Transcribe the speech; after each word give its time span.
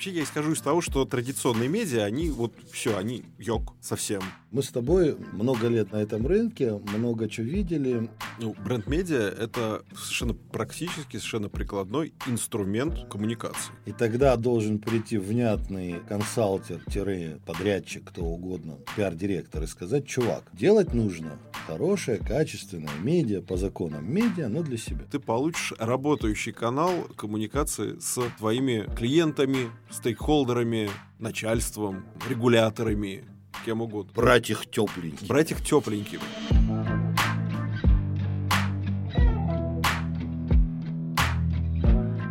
Вообще 0.00 0.12
я 0.12 0.22
исхожу 0.22 0.52
из 0.52 0.62
того, 0.62 0.80
что 0.80 1.04
традиционные 1.04 1.68
медиа, 1.68 2.04
они 2.04 2.30
вот 2.30 2.54
все, 2.72 2.96
они 2.96 3.22
йог 3.38 3.74
совсем. 3.82 4.22
Мы 4.50 4.62
с 4.62 4.70
тобой 4.70 5.14
много 5.32 5.68
лет 5.68 5.92
на 5.92 5.98
этом 5.98 6.26
рынке, 6.26 6.72
много 6.72 7.28
чего 7.28 7.46
видели. 7.46 8.08
Ну, 8.38 8.56
бренд-медиа— 8.64 9.28
это 9.38 9.82
совершенно 9.94 10.32
практически, 10.32 11.18
совершенно 11.18 11.50
прикладной 11.50 12.14
инструмент 12.26 13.10
коммуникации. 13.10 13.74
И 13.84 13.92
тогда 13.92 14.36
должен 14.36 14.78
прийти 14.78 15.18
внятный 15.18 16.00
консалтер-подрядчик, 16.08 18.02
кто 18.08 18.24
угодно, 18.24 18.78
пиар-директор, 18.96 19.64
и 19.64 19.66
сказать, 19.66 20.06
чувак, 20.06 20.44
делать 20.54 20.94
нужно 20.94 21.38
хорошее, 21.70 22.18
качественное 22.18 22.92
медиа 23.00 23.42
по 23.42 23.56
законам 23.56 24.12
медиа, 24.12 24.48
но 24.48 24.62
для 24.62 24.76
себя. 24.76 25.04
Ты 25.08 25.20
получишь 25.20 25.72
работающий 25.78 26.52
канал 26.52 26.90
коммуникации 27.16 27.96
с 28.00 28.20
твоими 28.38 28.92
клиентами, 28.96 29.70
стейкхолдерами, 29.88 30.90
начальством, 31.20 32.04
регуляторами, 32.28 33.24
кем 33.64 33.82
угодно. 33.82 34.12
Брать 34.16 34.50
их 34.50 34.66
тепленькими. 34.68 35.28
Брать 35.28 35.52
их 35.52 35.64
тепленькими. 35.64 36.22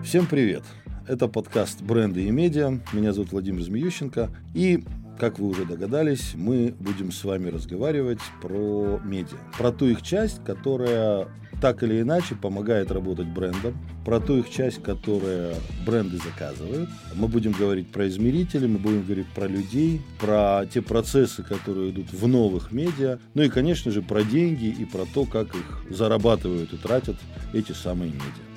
Всем 0.04 0.26
привет! 0.26 0.64
Это 1.08 1.28
подкаст 1.28 1.82
«Бренды 1.82 2.26
и 2.26 2.30
медиа». 2.30 2.82
Меня 2.94 3.14
зовут 3.14 3.32
Владимир 3.32 3.64
Змеющенко. 3.64 4.30
И 4.54 4.84
как 5.20 5.38
вы 5.38 5.50
уже 5.50 5.66
догадались, 5.66 6.32
мы 6.34 6.74
будем 6.80 7.12
с 7.12 7.24
вами 7.24 7.50
разговаривать 7.50 8.22
про 8.42 9.00
медиа. 9.04 9.38
Про 9.58 9.72
ту 9.72 9.88
их 9.88 10.02
часть, 10.02 10.44
которая 10.46 11.28
так 11.62 11.84
или 11.84 12.02
иначе 12.02 12.36
помогает 12.36 12.90
работать 12.90 13.28
брендам, 13.28 13.78
про 14.06 14.22
ту 14.22 14.38
их 14.38 14.50
часть, 14.50 14.82
которая 14.82 15.56
бренды 15.86 16.18
заказывают. 16.18 16.90
Мы 17.16 17.28
будем 17.28 17.52
говорить 17.52 17.92
про 17.92 18.08
измерители, 18.08 18.66
мы 18.66 18.80
будем 18.80 19.04
говорить 19.04 19.28
про 19.28 19.48
людей, 19.48 20.02
про 20.22 20.66
те 20.72 20.82
процессы, 20.82 21.44
которые 21.44 21.92
идут 21.92 22.14
в 22.14 22.28
новых 22.28 22.72
медиа, 22.72 23.20
ну 23.34 23.44
и, 23.44 23.50
конечно 23.50 23.92
же, 23.92 24.02
про 24.02 24.24
деньги 24.24 24.68
и 24.68 24.86
про 24.86 25.06
то, 25.14 25.26
как 25.26 25.54
их 25.54 25.84
зарабатывают 25.90 26.72
и 26.72 26.78
тратят 26.78 27.18
эти 27.54 27.74
самые 27.74 28.12
медиа. 28.12 28.49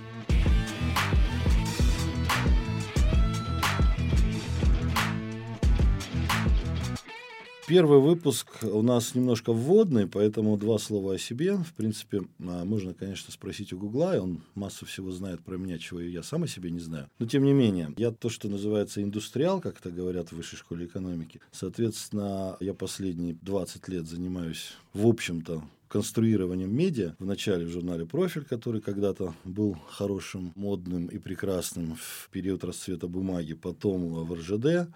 Первый 7.72 8.00
выпуск 8.00 8.48
у 8.64 8.82
нас 8.82 9.14
немножко 9.14 9.54
вводный, 9.54 10.06
поэтому 10.06 10.58
два 10.58 10.76
слова 10.78 11.14
о 11.14 11.18
себе. 11.18 11.56
В 11.56 11.72
принципе, 11.72 12.20
а, 12.38 12.66
можно, 12.66 12.92
конечно, 12.92 13.32
спросить 13.32 13.72
у 13.72 13.78
Гугла, 13.78 14.14
и 14.14 14.18
он 14.18 14.42
массу 14.54 14.84
всего 14.84 15.10
знает 15.10 15.40
про 15.40 15.56
меня, 15.56 15.78
чего 15.78 15.98
я 15.98 16.22
сам 16.22 16.42
о 16.42 16.46
себе 16.46 16.70
не 16.70 16.80
знаю. 16.80 17.08
Но, 17.18 17.24
тем 17.24 17.44
не 17.44 17.54
менее, 17.54 17.94
я 17.96 18.10
то, 18.10 18.28
что 18.28 18.50
называется 18.50 19.02
индустриал, 19.02 19.62
как 19.62 19.80
это 19.80 19.90
говорят 19.90 20.28
в 20.28 20.36
высшей 20.36 20.58
школе 20.58 20.84
экономики. 20.84 21.40
Соответственно, 21.50 22.58
я 22.60 22.74
последние 22.74 23.38
20 23.40 23.88
лет 23.88 24.06
занимаюсь, 24.06 24.74
в 24.92 25.06
общем-то, 25.06 25.62
конструированием 25.88 26.74
медиа. 26.74 27.14
Вначале 27.18 27.64
в 27.64 27.70
журнале 27.70 28.04
«Профиль», 28.04 28.44
который 28.44 28.82
когда-то 28.82 29.34
был 29.44 29.78
хорошим, 29.88 30.52
модным 30.56 31.06
и 31.06 31.18
прекрасным 31.18 31.96
в 31.96 32.28
период 32.30 32.64
расцвета 32.64 33.08
бумаги, 33.08 33.54
потом 33.54 34.24
в 34.24 34.34
РЖД, 34.34 34.88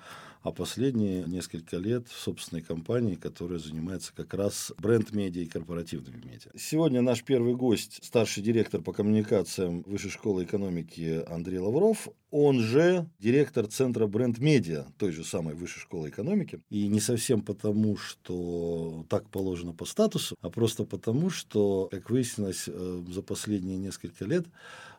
а 0.46 0.52
последние 0.52 1.24
несколько 1.24 1.76
лет 1.76 2.06
в 2.06 2.16
собственной 2.16 2.62
компании, 2.62 3.16
которая 3.16 3.58
занимается 3.58 4.12
как 4.14 4.32
раз 4.32 4.72
бренд-медиа 4.78 5.42
и 5.42 5.46
корпоративными 5.46 6.24
медиа. 6.24 6.52
Сегодня 6.56 7.02
наш 7.02 7.24
первый 7.24 7.56
гость, 7.56 7.98
старший 8.00 8.44
директор 8.44 8.80
по 8.80 8.92
коммуникациям 8.92 9.82
Высшей 9.82 10.10
школы 10.10 10.44
экономики 10.44 11.24
Андрей 11.28 11.58
Лавров, 11.58 12.06
он 12.30 12.60
же 12.60 13.08
директор 13.18 13.66
Центра 13.66 14.06
бренд-медиа 14.06 14.86
той 14.98 15.10
же 15.10 15.24
самой 15.24 15.56
Высшей 15.56 15.80
школы 15.80 16.10
экономики. 16.10 16.60
И 16.70 16.86
не 16.86 17.00
совсем 17.00 17.42
потому, 17.42 17.96
что 17.96 19.04
так 19.08 19.28
положено 19.30 19.72
по 19.72 19.84
статусу, 19.84 20.36
а 20.42 20.50
просто 20.50 20.84
потому, 20.84 21.28
что, 21.28 21.88
как 21.90 22.08
выяснилось, 22.08 22.64
э, 22.68 23.04
за 23.08 23.22
последние 23.22 23.78
несколько 23.78 24.24
лет 24.24 24.46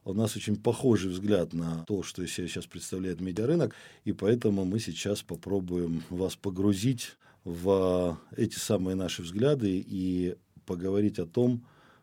у 0.08 0.14
нас 0.14 0.36
очень 0.38 0.56
похожий 0.56 1.12
взгляд 1.12 1.54
на 1.54 1.84
то, 1.86 2.02
что 2.02 2.24
из 2.24 2.34
себя 2.34 2.48
сейчас 2.48 2.66
представляет 2.66 3.20
медиарынок, 3.20 3.76
и 4.06 4.14
поэтому 4.14 4.64
мы 4.64 4.80
сейчас 4.80 5.22
попробуем 5.22 6.02
вас 6.10 6.36
погрузить 6.36 7.18
в 7.44 8.18
эти 8.36 8.58
самые 8.58 8.96
наши 8.96 9.22
взгляды 9.22 9.84
и 9.86 10.36
поговорить 10.66 11.20
о 11.20 11.26
том, 11.26 11.62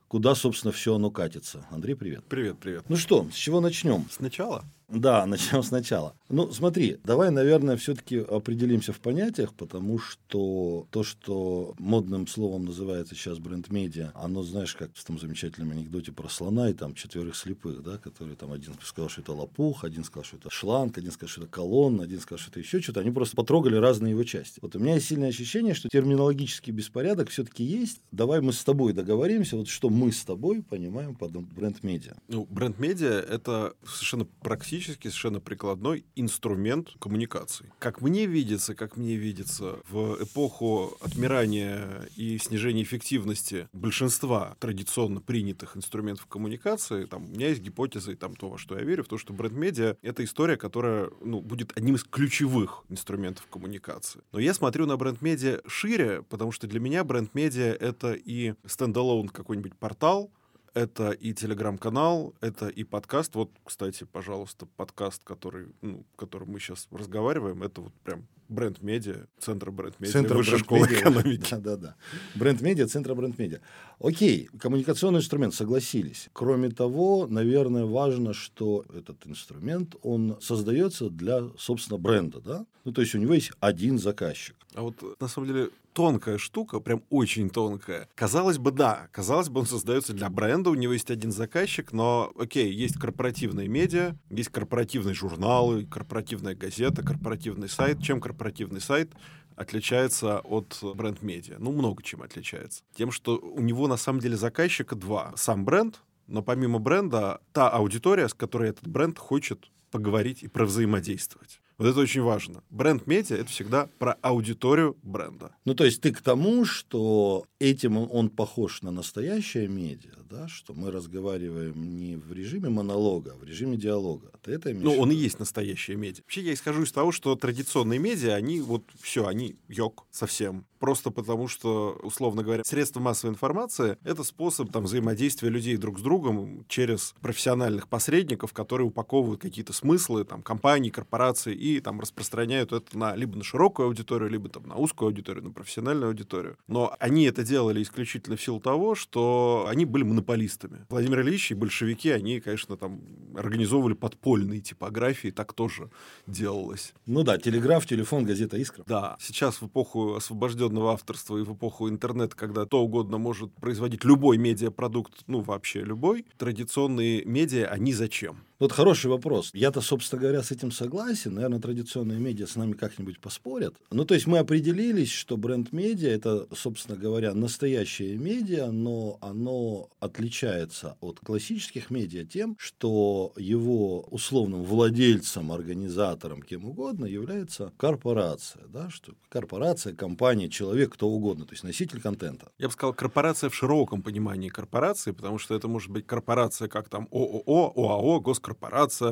куда, 0.09 0.35
собственно, 0.35 0.73
все 0.73 0.95
оно 0.95 1.11
катится. 1.11 1.67
Андрей, 1.71 1.95
привет. 1.95 2.25
Привет, 2.29 2.59
привет. 2.59 2.85
Ну 2.89 2.97
что, 2.97 3.27
с 3.33 3.35
чего 3.35 3.61
начнем? 3.61 4.07
Сначала? 4.11 4.65
Да, 4.89 5.25
начнем 5.27 5.63
сначала. 5.63 6.15
Ну, 6.31 6.51
смотри, 6.53 6.99
давай, 7.05 7.31
наверное, 7.31 7.77
все-таки 7.77 8.19
определимся 8.19 8.93
в 8.93 9.01
понятиях, 9.01 9.53
потому 9.53 9.99
что 9.99 10.87
то, 10.91 11.03
что 11.03 11.75
модным 11.79 12.27
словом 12.27 12.65
называется 12.65 13.15
сейчас 13.15 13.39
бренд-медиа, 13.39 14.13
оно, 14.15 14.43
знаешь, 14.43 14.75
как 14.75 14.91
в 14.95 15.05
том 15.05 15.19
замечательном 15.19 15.73
анекдоте 15.73 16.13
про 16.13 16.29
слона 16.29 16.71
и 16.71 16.73
там 16.73 16.95
четверых 16.95 17.37
слепых, 17.37 17.83
да, 17.83 17.99
которые 17.99 18.37
там 18.37 18.53
один 18.53 18.73
сказал, 18.83 19.11
что 19.11 19.21
это 19.21 19.33
лопух, 19.33 19.85
один 19.85 20.03
сказал, 20.03 20.25
что 20.25 20.37
это 20.39 20.49
шланг, 20.51 20.97
один 20.97 21.11
сказал, 21.11 21.29
что 21.29 21.43
это 21.43 21.51
колонн, 21.51 22.01
один 22.01 22.21
сказал, 22.21 22.39
что 22.39 22.51
это 22.51 22.61
еще 22.61 22.81
что-то. 22.81 23.01
Они 23.01 23.11
просто 23.11 23.37
потрогали 23.37 23.77
разные 23.77 24.13
его 24.13 24.25
части. 24.25 24.59
Вот 24.63 24.75
у 24.77 24.79
меня 24.79 24.95
есть 24.95 25.09
сильное 25.09 25.29
ощущение, 25.29 25.75
что 25.75 25.89
терминологический 25.91 26.73
беспорядок 26.73 27.29
все-таки 27.29 27.65
есть. 27.65 28.01
Давай 28.13 28.41
мы 28.41 28.55
с 28.55 28.65
тобой 28.65 28.95
договоримся, 28.95 29.57
вот 29.57 29.69
что 29.69 29.91
мы 29.91 30.11
с 30.11 30.25
тобой 30.25 30.63
понимаем 30.63 31.15
под 31.15 31.33
бренд-медиа. 31.33 32.15
Ну, 32.29 32.47
бренд-медиа— 32.51 33.21
это 33.31 33.75
совершенно 33.85 34.25
практически 34.41 35.09
совершенно 35.09 35.41
прикладной 35.41 36.07
инструмент 36.25 36.91
коммуникации. 36.99 37.73
Как 37.79 38.01
мне 38.01 38.27
видится, 38.27 38.75
как 38.75 38.97
мне 38.97 39.17
видится, 39.17 39.79
в 39.89 40.23
эпоху 40.23 40.97
отмирания 41.01 42.09
и 42.17 42.39
снижения 42.39 42.83
эффективности 42.83 43.69
большинства 43.73 44.57
традиционно 44.59 45.21
принятых 45.21 45.77
инструментов 45.77 46.27
коммуникации, 46.27 47.05
там, 47.05 47.25
у 47.25 47.29
меня 47.29 47.49
есть 47.49 47.61
гипотеза 47.61 48.13
и 48.13 48.17
там 48.17 48.35
то, 48.35 48.49
во 48.49 48.59
что 48.59 48.77
я 48.77 48.85
верю, 48.85 49.05
в 49.05 49.09
то, 49.09 49.19
что 49.19 49.33
бренд-медиа— 49.33 49.97
это 50.03 50.25
история, 50.25 50.57
которая 50.57 51.11
ну, 51.21 51.41
будет 51.41 51.77
одним 51.77 51.95
из 51.97 52.05
ключевых 52.05 52.85
инструментов 52.89 53.47
коммуникации. 53.47 54.21
Но 54.33 54.41
я 54.41 54.55
смотрю 54.55 54.87
на 54.87 54.97
бренд-медиа 54.97 55.61
шире, 55.67 56.23
потому 56.23 56.53
что 56.53 56.67
для 56.67 56.81
меня 56.81 57.05
бренд-медиа— 57.05 57.77
это 57.81 58.15
и 58.15 58.55
стендалон 58.67 59.29
какой-нибудь 59.29 59.77
портал, 59.77 60.31
это 60.75 61.13
и 61.13 61.33
телеграм-канал, 61.33 62.35
это 62.41 62.69
и 62.69 62.85
подкаст. 62.85 63.35
Вот, 63.37 63.51
кстати, 63.65 64.05
пожалуйста, 64.05 64.67
подкаст, 64.67 65.25
который, 65.25 65.69
ну, 65.81 66.05
которым 66.17 66.51
мы 66.51 66.59
сейчас 66.59 66.89
разговариваем, 66.91 67.63
это 67.63 67.81
вот 67.81 67.95
прям 68.03 68.27
бренд-медиа, 68.49 69.27
центр 69.39 69.71
бренд-медиа, 69.71 70.13
центр 70.13 70.37
высшей 70.37 70.59
школы 70.59 70.87
экономики. 70.87 71.51
Да-да-да. 71.51 71.97
Бренд-медиа, 72.35 72.87
центр 72.87 73.15
бренд-медиа. 73.15 73.61
Окей, 74.01 74.49
коммуникационный 74.59 75.21
инструмент, 75.21 75.55
согласились. 75.55 76.29
Кроме 76.33 76.71
того, 76.71 77.27
наверное, 77.29 77.85
важно, 77.85 78.35
что 78.35 78.85
этот 78.95 79.27
инструмент, 79.27 79.95
он 80.03 80.39
создается 80.41 81.11
для, 81.11 81.49
собственно, 81.59 81.99
бренда, 81.99 82.41
да? 82.41 82.67
Ну, 82.85 82.93
то 82.93 83.01
есть 83.01 83.15
у 83.15 83.19
него 83.19 83.35
есть 83.35 83.53
один 83.61 83.99
заказчик. 83.99 84.57
А 84.75 84.83
вот, 84.83 85.21
на 85.21 85.29
самом 85.29 85.47
деле, 85.49 85.71
тонкая 85.95 86.37
штука, 86.37 86.81
прям 86.81 87.03
очень 87.09 87.49
тонкая. 87.49 88.09
Казалось 88.15 88.59
бы, 88.59 88.73
да, 88.73 89.09
казалось 89.13 89.49
бы, 89.49 89.61
он 89.61 89.67
создается 89.67 90.13
для 90.13 90.29
бренда, 90.29 90.71
у 90.71 90.75
него 90.75 90.93
есть 90.93 91.11
один 91.11 91.31
заказчик, 91.31 91.93
но, 91.93 92.33
окей, 92.37 92.71
есть 92.71 92.99
корпоративные 92.99 93.69
медиа, 93.69 94.17
есть 94.29 94.51
корпоративные 94.51 95.15
журналы, 95.15 95.87
корпоративная 95.87 96.57
газета, 96.57 97.03
корпоративный 97.03 97.69
сайт. 97.69 98.03
Чем 98.03 98.21
корпоративный 98.21 98.34
сайт 98.81 99.13
отличается 99.57 100.41
от 100.41 100.79
бренд-медиа? 100.83 101.57
Ну, 101.59 101.73
много 101.73 102.03
чем 102.03 102.23
отличается. 102.23 102.83
Тем, 102.95 103.11
что 103.11 103.39
у 103.39 103.61
него 103.61 103.87
на 103.89 103.97
самом 103.97 104.21
деле 104.21 104.37
заказчика 104.37 104.97
два. 104.97 105.33
Сам 105.37 105.65
бренд, 105.65 106.01
но 106.27 106.43
помимо 106.43 106.79
бренда, 106.79 107.41
та 107.53 107.69
аудитория, 107.69 108.29
с 108.29 108.35
которой 108.35 108.71
этот 108.71 108.89
бренд 108.89 109.19
хочет 109.19 109.71
поговорить 109.91 110.43
и 110.43 110.49
провзаимодействовать. 110.49 111.61
Вот 111.79 111.89
это 111.89 112.01
очень 112.01 112.23
важно. 112.23 112.63
Бренд-медиа— 112.71 113.37
это 113.39 113.51
всегда 113.51 113.89
про 113.99 114.13
аудиторию 114.23 114.97
бренда. 115.03 115.57
Ну, 115.65 115.75
то 115.75 115.85
есть 115.85 116.01
ты 116.01 116.13
к 116.13 116.21
тому, 116.21 116.65
что 116.65 117.45
этим 117.59 117.97
он 117.97 118.29
похож 118.29 118.83
на 118.83 118.91
настоящее 118.91 119.67
медиа, 119.67 120.13
да, 120.31 120.47
что 120.49 120.73
мы 120.75 120.91
разговариваем 120.91 121.97
не 121.97 122.17
в 122.17 122.33
режиме 122.33 122.69
монолога, 122.69 123.33
а 123.33 123.37
в 123.37 123.45
режиме 123.45 123.77
диалога. 123.77 124.31
Ты 124.43 124.53
это 124.53 124.71
имеешь 124.73 124.85
Ну, 124.85 125.01
он 125.01 125.11
и 125.11 125.15
есть 125.15 125.39
настоящее 125.39 125.97
медиа. 125.97 126.23
Вообще 126.23 126.43
я 126.43 126.53
исхожу 126.53 126.83
из 126.83 126.93
того, 126.93 127.13
что 127.13 127.35
традиционные 127.35 127.99
медиа, 127.99 128.35
они 128.35 128.61
вот 128.61 128.85
все, 129.01 129.27
они 129.27 129.57
йог 129.69 130.07
совсем. 130.11 130.67
Просто 130.79 131.11
потому, 131.11 131.49
что, 131.49 131.99
условно 132.03 132.43
говоря, 132.43 132.63
средства 132.63 133.01
массовой 133.01 133.33
информации— 133.33 133.97
это 134.05 134.23
способ 134.23 134.71
там, 134.71 134.85
взаимодействия 134.85 135.49
людей 135.49 135.77
друг 135.79 135.99
с 135.99 136.03
другом 136.03 136.67
через 136.69 137.15
профессиональных 137.21 137.89
посредников, 137.89 138.53
которые 138.53 138.89
упаковывают 138.89 139.41
какие-то 139.41 139.73
смыслы 139.73 140.25
там, 140.25 140.43
компаний, 140.43 140.91
корпораций 140.91 141.55
и 141.65 141.81
там 141.81 141.99
распространяют 141.99 142.73
это 142.73 142.99
на 142.99 143.17
либо 143.17 143.39
на 143.39 143.43
широкую 143.43 143.87
аудиторию, 143.87 144.29
либо 144.29 144.51
там 144.51 144.67
на 144.69 144.77
узкую 144.77 145.07
аудиторию, 145.07 145.45
на 145.45 145.51
профессиональную 145.51 146.09
аудиторию. 146.09 146.59
Но 146.69 146.95
они 147.01 147.25
это 147.25 147.43
делали 147.43 147.83
исключительно 147.83 148.37
в 148.37 148.43
силу 148.43 148.61
того, 148.61 148.95
что 148.95 149.67
они 149.67 149.87
были 149.87 150.03
монополистами. 150.03 150.85
Владимир 150.91 151.23
Ильич 151.23 151.51
и 151.51 151.55
большевики, 151.55 152.11
они, 152.11 152.41
конечно, 152.41 152.77
там 152.77 153.01
организовывали 153.35 153.95
подпольные 153.95 154.61
типографии, 154.61 155.31
так 155.31 155.55
тоже 155.55 155.91
делалось. 156.27 156.93
Ну 157.07 157.23
да, 157.23 157.39
телеграф, 157.39 157.87
телефон, 157.87 158.25
газета 158.25 158.59
«Искра». 158.59 158.85
Да, 158.87 159.17
сейчас 159.19 159.63
в 159.63 159.67
эпоху 159.67 160.17
освобожденного 160.17 160.93
авторства 160.93 161.39
и 161.39 161.43
в 161.43 161.55
эпоху 161.55 161.89
интернета, 161.89 162.37
когда 162.37 162.67
то 162.67 162.83
угодно 162.83 163.17
может 163.17 163.51
производить 163.55 164.05
любой 164.05 164.37
медиапродукт, 164.37 165.23
ну 165.29 165.41
вообще 165.41 165.81
любой, 165.81 166.27
традиционные 166.37 167.25
медиа, 167.25 167.69
они 167.69 167.95
зачем? 167.95 168.45
Вот 168.65 168.73
хороший 168.73 169.11
вопрос. 169.11 169.51
Я-то, 169.53 169.83
собственно 169.83 170.23
говоря, 170.23 170.43
с 170.43 170.51
этим 170.51 170.73
согласен. 170.73 171.35
Наверное, 171.35 171.61
традиционные 171.61 172.19
медиа 172.19 172.47
с 172.47 172.57
нами 172.57 172.73
как-нибудь 172.73 173.21
поспорят. 173.21 173.75
Ну, 173.91 174.07
то 174.07 174.15
есть 174.15 174.27
мы 174.27 174.39
определились, 174.39 175.11
что 175.11 175.37
бренд-медиа– 175.37 176.09
это, 176.11 176.49
собственно 176.57 176.97
говоря, 176.97 177.35
настоящее 177.35 178.17
медиа, 178.17 178.71
но 178.71 179.19
оно 179.21 179.91
отличается 180.01 180.97
от 181.03 181.21
классических 181.21 181.91
медиа 181.91 182.25
тем, 182.25 182.57
что 182.59 183.35
его 183.37 184.01
условным 184.11 184.63
владельцем, 184.63 185.53
организатором, 185.53 186.41
кем 186.41 186.65
угодно, 186.65 187.05
является 187.05 187.71
корпорация. 187.77 188.63
Да? 188.69 188.89
Что 188.89 189.13
корпорация, 189.29 189.95
компания, 189.95 190.49
человек, 190.49 190.95
кто 190.95 191.09
угодно, 191.09 191.45
то 191.45 191.53
есть 191.53 191.65
носитель 191.65 192.01
контента. 192.01 192.51
Я 192.59 192.69
бы 192.69 192.73
сказал, 192.73 192.95
корпорация 192.95 193.51
в 193.51 193.55
широком 193.55 194.01
понимании 194.01 194.49
корпорации, 194.49 195.11
потому 195.11 195.39
что 195.39 195.55
это 195.55 195.69
может 195.69 195.91
быть 195.91 196.07
корпорация 196.07 196.69
как 196.69 196.89
там 196.89 197.09
ООО, 197.11 197.75
ОАО, 197.77 198.21
госкорпорация, 198.21 198.54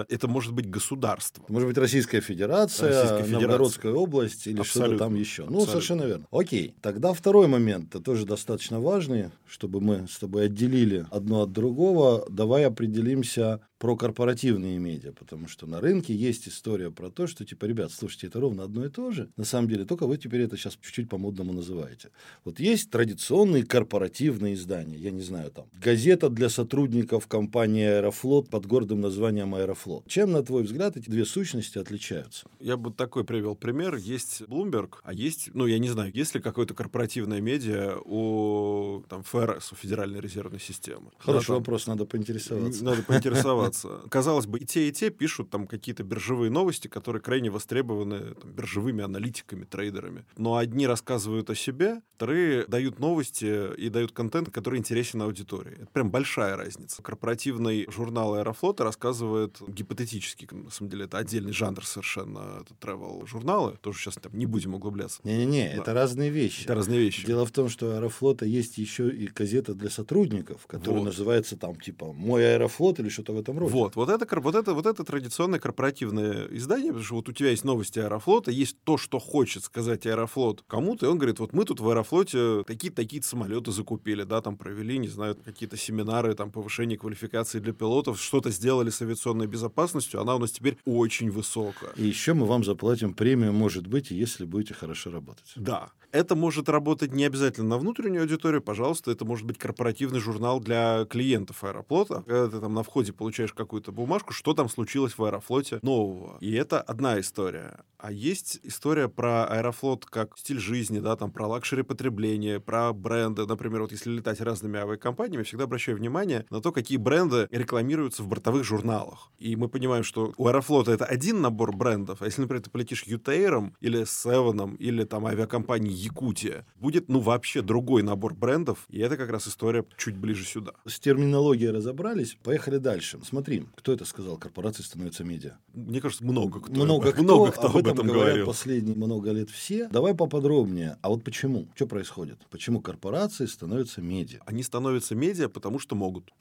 это 0.08 0.28
может 0.28 0.52
быть 0.52 0.68
государство. 0.68 1.44
Может 1.48 1.68
быть 1.68 1.78
Российская 1.78 2.20
Федерация, 2.20 2.88
Российская 2.88 3.22
Федерация. 3.24 3.40
Новгородская 3.40 3.92
область 3.92 4.46
или 4.46 4.62
что-то 4.62 4.98
там 4.98 5.14
еще. 5.14 5.42
Ну, 5.42 5.48
Абсолютно. 5.48 5.72
совершенно 5.72 6.02
верно. 6.04 6.26
Окей, 6.30 6.74
тогда 6.80 7.12
второй 7.12 7.46
момент, 7.46 7.88
это 7.94 8.00
тоже 8.00 8.26
достаточно 8.26 8.80
важный, 8.80 9.30
чтобы 9.46 9.80
мы 9.80 10.06
с 10.08 10.18
тобой 10.18 10.46
отделили 10.46 11.06
одно 11.10 11.42
от 11.42 11.52
другого. 11.52 12.26
Давай 12.28 12.64
определимся 12.64 13.60
про 13.82 13.96
корпоративные 13.96 14.78
медиа, 14.78 15.10
потому 15.10 15.48
что 15.48 15.66
на 15.66 15.80
рынке 15.80 16.14
есть 16.14 16.46
история 16.46 16.92
про 16.92 17.10
то, 17.10 17.26
что, 17.26 17.44
типа, 17.44 17.64
ребят, 17.64 17.90
слушайте, 17.90 18.28
это 18.28 18.38
ровно 18.38 18.62
одно 18.62 18.84
и 18.84 18.88
то 18.88 19.10
же, 19.10 19.28
на 19.36 19.44
самом 19.44 19.68
деле, 19.68 19.84
только 19.84 20.06
вы 20.06 20.18
теперь 20.18 20.42
это 20.42 20.56
сейчас 20.56 20.78
чуть-чуть 20.80 21.08
по-модному 21.08 21.52
называете. 21.52 22.10
Вот 22.44 22.60
есть 22.60 22.92
традиционные 22.92 23.64
корпоративные 23.64 24.54
издания, 24.54 24.96
я 24.98 25.10
не 25.10 25.22
знаю, 25.22 25.50
там, 25.50 25.66
газета 25.72 26.30
для 26.30 26.48
сотрудников 26.48 27.26
компании 27.26 27.84
«Аэрофлот» 27.84 28.50
под 28.50 28.66
гордым 28.66 29.00
названием 29.00 29.52
«Аэрофлот». 29.52 30.06
Чем, 30.06 30.30
на 30.30 30.44
твой 30.44 30.62
взгляд, 30.62 30.96
эти 30.96 31.10
две 31.10 31.24
сущности 31.24 31.78
отличаются? 31.78 32.46
Я 32.60 32.76
бы 32.76 32.92
такой 32.92 33.24
привел 33.24 33.56
пример. 33.56 33.96
Есть 33.96 34.42
Bloomberg, 34.42 34.98
а 35.02 35.12
есть, 35.12 35.50
ну, 35.54 35.66
я 35.66 35.80
не 35.80 35.88
знаю, 35.88 36.12
есть 36.14 36.36
ли 36.36 36.40
какое-то 36.40 36.74
корпоративное 36.74 37.40
медиа 37.40 37.96
у 38.04 39.02
там, 39.08 39.24
ФРС, 39.24 39.72
у 39.72 39.74
Федеральной 39.74 40.20
резервной 40.20 40.60
системы? 40.60 41.10
Хороший 41.18 41.46
да, 41.48 41.54
там, 41.54 41.56
вопрос, 41.56 41.88
надо 41.88 42.04
поинтересоваться. 42.04 42.84
Надо 42.84 43.02
поинтересоваться 43.02 43.71
разобраться. 43.72 44.08
Казалось 44.08 44.46
бы, 44.46 44.58
и 44.58 44.64
те, 44.64 44.88
и 44.88 44.92
те 44.92 45.10
пишут 45.10 45.50
там 45.50 45.66
какие-то 45.66 46.02
биржевые 46.02 46.50
новости, 46.50 46.88
которые 46.88 47.22
крайне 47.22 47.50
востребованы 47.50 48.34
там, 48.34 48.52
биржевыми 48.52 49.02
аналитиками, 49.02 49.64
трейдерами. 49.64 50.24
Но 50.36 50.56
одни 50.56 50.86
рассказывают 50.86 51.50
о 51.50 51.54
себе, 51.54 52.02
вторые 52.16 52.66
дают 52.66 52.98
новости 52.98 53.74
и 53.74 53.88
дают 53.88 54.12
контент, 54.12 54.50
который 54.50 54.78
интересен 54.78 55.22
аудитории. 55.22 55.74
Это 55.74 55.86
прям 55.86 56.10
большая 56.10 56.56
разница. 56.56 57.02
Корпоративный 57.02 57.86
журнал 57.90 58.34
Аэрофлота 58.34 58.84
рассказывает 58.84 59.60
гипотетически, 59.66 60.48
на 60.52 60.70
самом 60.70 60.90
деле 60.90 61.04
это 61.04 61.18
отдельный 61.18 61.52
жанр 61.52 61.84
совершенно, 61.84 62.62
это 62.62 62.74
travel 62.80 63.26
журналы 63.26 63.78
тоже 63.80 63.98
сейчас 63.98 64.14
там 64.14 64.32
не 64.34 64.46
будем 64.46 64.74
углубляться. 64.74 65.20
Не-не-не, 65.24 65.72
да. 65.74 65.82
это 65.82 65.94
разные 65.94 66.30
вещи. 66.30 66.64
Это 66.64 66.74
разные 66.74 67.00
вещи. 67.00 67.26
Дело 67.26 67.46
в 67.46 67.50
том, 67.50 67.68
что 67.68 67.86
у 67.86 67.90
Аэрофлота 67.90 68.44
есть 68.44 68.78
еще 68.78 69.08
и 69.08 69.26
газета 69.26 69.74
для 69.74 69.90
сотрудников, 69.90 70.66
которая 70.66 71.00
вот. 71.00 71.06
называется 71.06 71.56
там 71.56 71.76
типа 71.76 72.12
«Мой 72.12 72.54
Аэрофлот» 72.54 73.00
или 73.00 73.08
что-то 73.08 73.32
в 73.32 73.38
этом 73.38 73.58
роде. 73.62 73.72
Вот, 73.72 73.96
вот 73.96 74.08
это, 74.08 74.40
вот, 74.40 74.54
это, 74.54 74.74
вот 74.74 74.86
это 74.86 75.04
традиционное 75.04 75.58
корпоративное 75.58 76.46
издание, 76.50 76.88
потому 76.88 77.04
что 77.04 77.14
вот 77.16 77.28
у 77.28 77.32
тебя 77.32 77.50
есть 77.50 77.64
новости 77.64 77.98
Аэрофлота, 77.98 78.50
есть 78.50 78.76
то, 78.84 78.96
что 78.98 79.18
хочет 79.18 79.64
сказать 79.64 80.06
Аэрофлот 80.06 80.64
кому-то, 80.66 81.06
и 81.06 81.08
он 81.08 81.18
говорит, 81.18 81.38
вот 81.38 81.52
мы 81.52 81.64
тут 81.64 81.80
в 81.80 81.88
Аэрофлоте 81.88 82.64
такие-такие 82.64 83.22
самолеты 83.22 83.72
закупили, 83.72 84.24
да, 84.24 84.40
там 84.40 84.56
провели, 84.56 84.98
не 84.98 85.08
знаю, 85.08 85.36
какие-то 85.44 85.76
семинары, 85.76 86.34
там, 86.34 86.50
повышение 86.50 86.98
квалификации 86.98 87.58
для 87.58 87.72
пилотов, 87.72 88.20
что-то 88.20 88.50
сделали 88.50 88.90
с 88.90 89.02
авиационной 89.02 89.46
безопасностью, 89.46 90.20
она 90.20 90.36
у 90.36 90.38
нас 90.38 90.52
теперь 90.52 90.78
очень 90.84 91.30
высокая. 91.30 91.90
И 91.96 92.04
еще 92.04 92.34
мы 92.34 92.46
вам 92.46 92.64
заплатим 92.64 93.14
премию, 93.14 93.52
может 93.52 93.86
быть, 93.86 94.10
если 94.10 94.44
будете 94.44 94.74
хорошо 94.74 95.10
работать. 95.10 95.52
Да. 95.56 95.90
Это 96.12 96.36
может 96.36 96.68
работать 96.68 97.12
не 97.14 97.24
обязательно 97.24 97.70
на 97.70 97.78
внутреннюю 97.78 98.22
аудиторию, 98.22 98.60
пожалуйста, 98.60 99.10
это 99.10 99.24
может 99.24 99.46
быть 99.46 99.56
корпоративный 99.56 100.20
журнал 100.20 100.60
для 100.60 101.06
клиентов 101.06 101.64
аэрофлота. 101.64 102.22
Когда 102.26 102.48
ты 102.48 102.60
там 102.60 102.74
на 102.74 102.82
входе 102.82 103.14
получаешь 103.14 103.51
какую-то 103.54 103.92
бумажку, 103.92 104.32
что 104.32 104.54
там 104.54 104.68
случилось 104.68 105.16
в 105.16 105.24
аэрофлоте 105.24 105.78
нового. 105.82 106.38
И 106.40 106.52
это 106.52 106.80
одна 106.80 107.20
история. 107.20 107.80
А 107.98 108.10
есть 108.10 108.58
история 108.64 109.08
про 109.08 109.44
аэрофлот 109.44 110.06
как 110.06 110.36
стиль 110.36 110.58
жизни, 110.58 110.98
да, 110.98 111.14
там 111.14 111.30
про 111.30 111.46
luxury 111.46 111.82
потребление, 111.82 112.58
про 112.58 112.92
бренды. 112.92 113.46
Например, 113.46 113.82
вот 113.82 113.92
если 113.92 114.10
летать 114.10 114.40
разными 114.40 114.76
авиакомпаниями, 114.76 115.44
всегда 115.44 115.64
обращаю 115.64 115.98
внимание 115.98 116.44
на 116.50 116.60
то, 116.60 116.72
какие 116.72 116.98
бренды 116.98 117.46
рекламируются 117.52 118.24
в 118.24 118.28
бортовых 118.28 118.64
журналах. 118.64 119.30
И 119.38 119.54
мы 119.54 119.68
понимаем, 119.68 120.02
что 120.02 120.34
у 120.36 120.48
аэрофлота 120.48 120.90
это 120.90 121.04
один 121.04 121.42
набор 121.42 121.76
брендов, 121.76 122.22
а 122.22 122.24
если, 122.24 122.40
например, 122.40 122.64
ты 122.64 122.70
полетишь 122.70 123.04
Ютейром 123.04 123.76
или 123.80 124.04
Севеном 124.04 124.74
или 124.74 125.04
там 125.04 125.26
авиакомпанией 125.26 125.94
Якутия, 125.94 126.66
будет, 126.74 127.08
ну, 127.08 127.20
вообще 127.20 127.62
другой 127.62 128.02
набор 128.02 128.34
брендов, 128.34 128.84
и 128.88 128.98
это 128.98 129.16
как 129.16 129.30
раз 129.30 129.46
история 129.46 129.84
чуть 129.96 130.16
ближе 130.16 130.44
сюда. 130.44 130.72
С 130.86 130.98
терминологией 130.98 131.70
разобрались, 131.70 132.36
поехали 132.42 132.78
дальше. 132.78 133.18
Смотри, 133.32 133.64
кто 133.76 133.94
это 133.94 134.04
сказал, 134.04 134.36
корпорации 134.36 134.82
становятся 134.82 135.24
медиа? 135.24 135.52
Мне 135.72 136.02
кажется, 136.02 136.22
много 136.22 136.60
кто. 136.60 136.70
Много 136.70 137.12
кто, 137.12 137.22
много 137.22 137.50
кто 137.50 137.68
об 137.68 137.76
этом, 137.76 137.92
об 137.92 137.94
этом 137.94 138.06
говорят 138.08 138.26
говорил. 138.26 138.46
последние 138.46 138.94
много 138.94 139.30
лет 139.30 139.48
все. 139.48 139.88
Давай 139.88 140.14
поподробнее. 140.14 140.98
А 141.00 141.08
вот 141.08 141.24
почему? 141.24 141.66
Что 141.74 141.86
происходит? 141.86 142.46
Почему 142.50 142.82
корпорации 142.82 143.46
становятся 143.46 144.02
медиа? 144.02 144.40
Они 144.44 144.62
становятся 144.62 145.14
медиа, 145.14 145.48
потому 145.48 145.78
что 145.78 145.96
могут. 145.96 146.30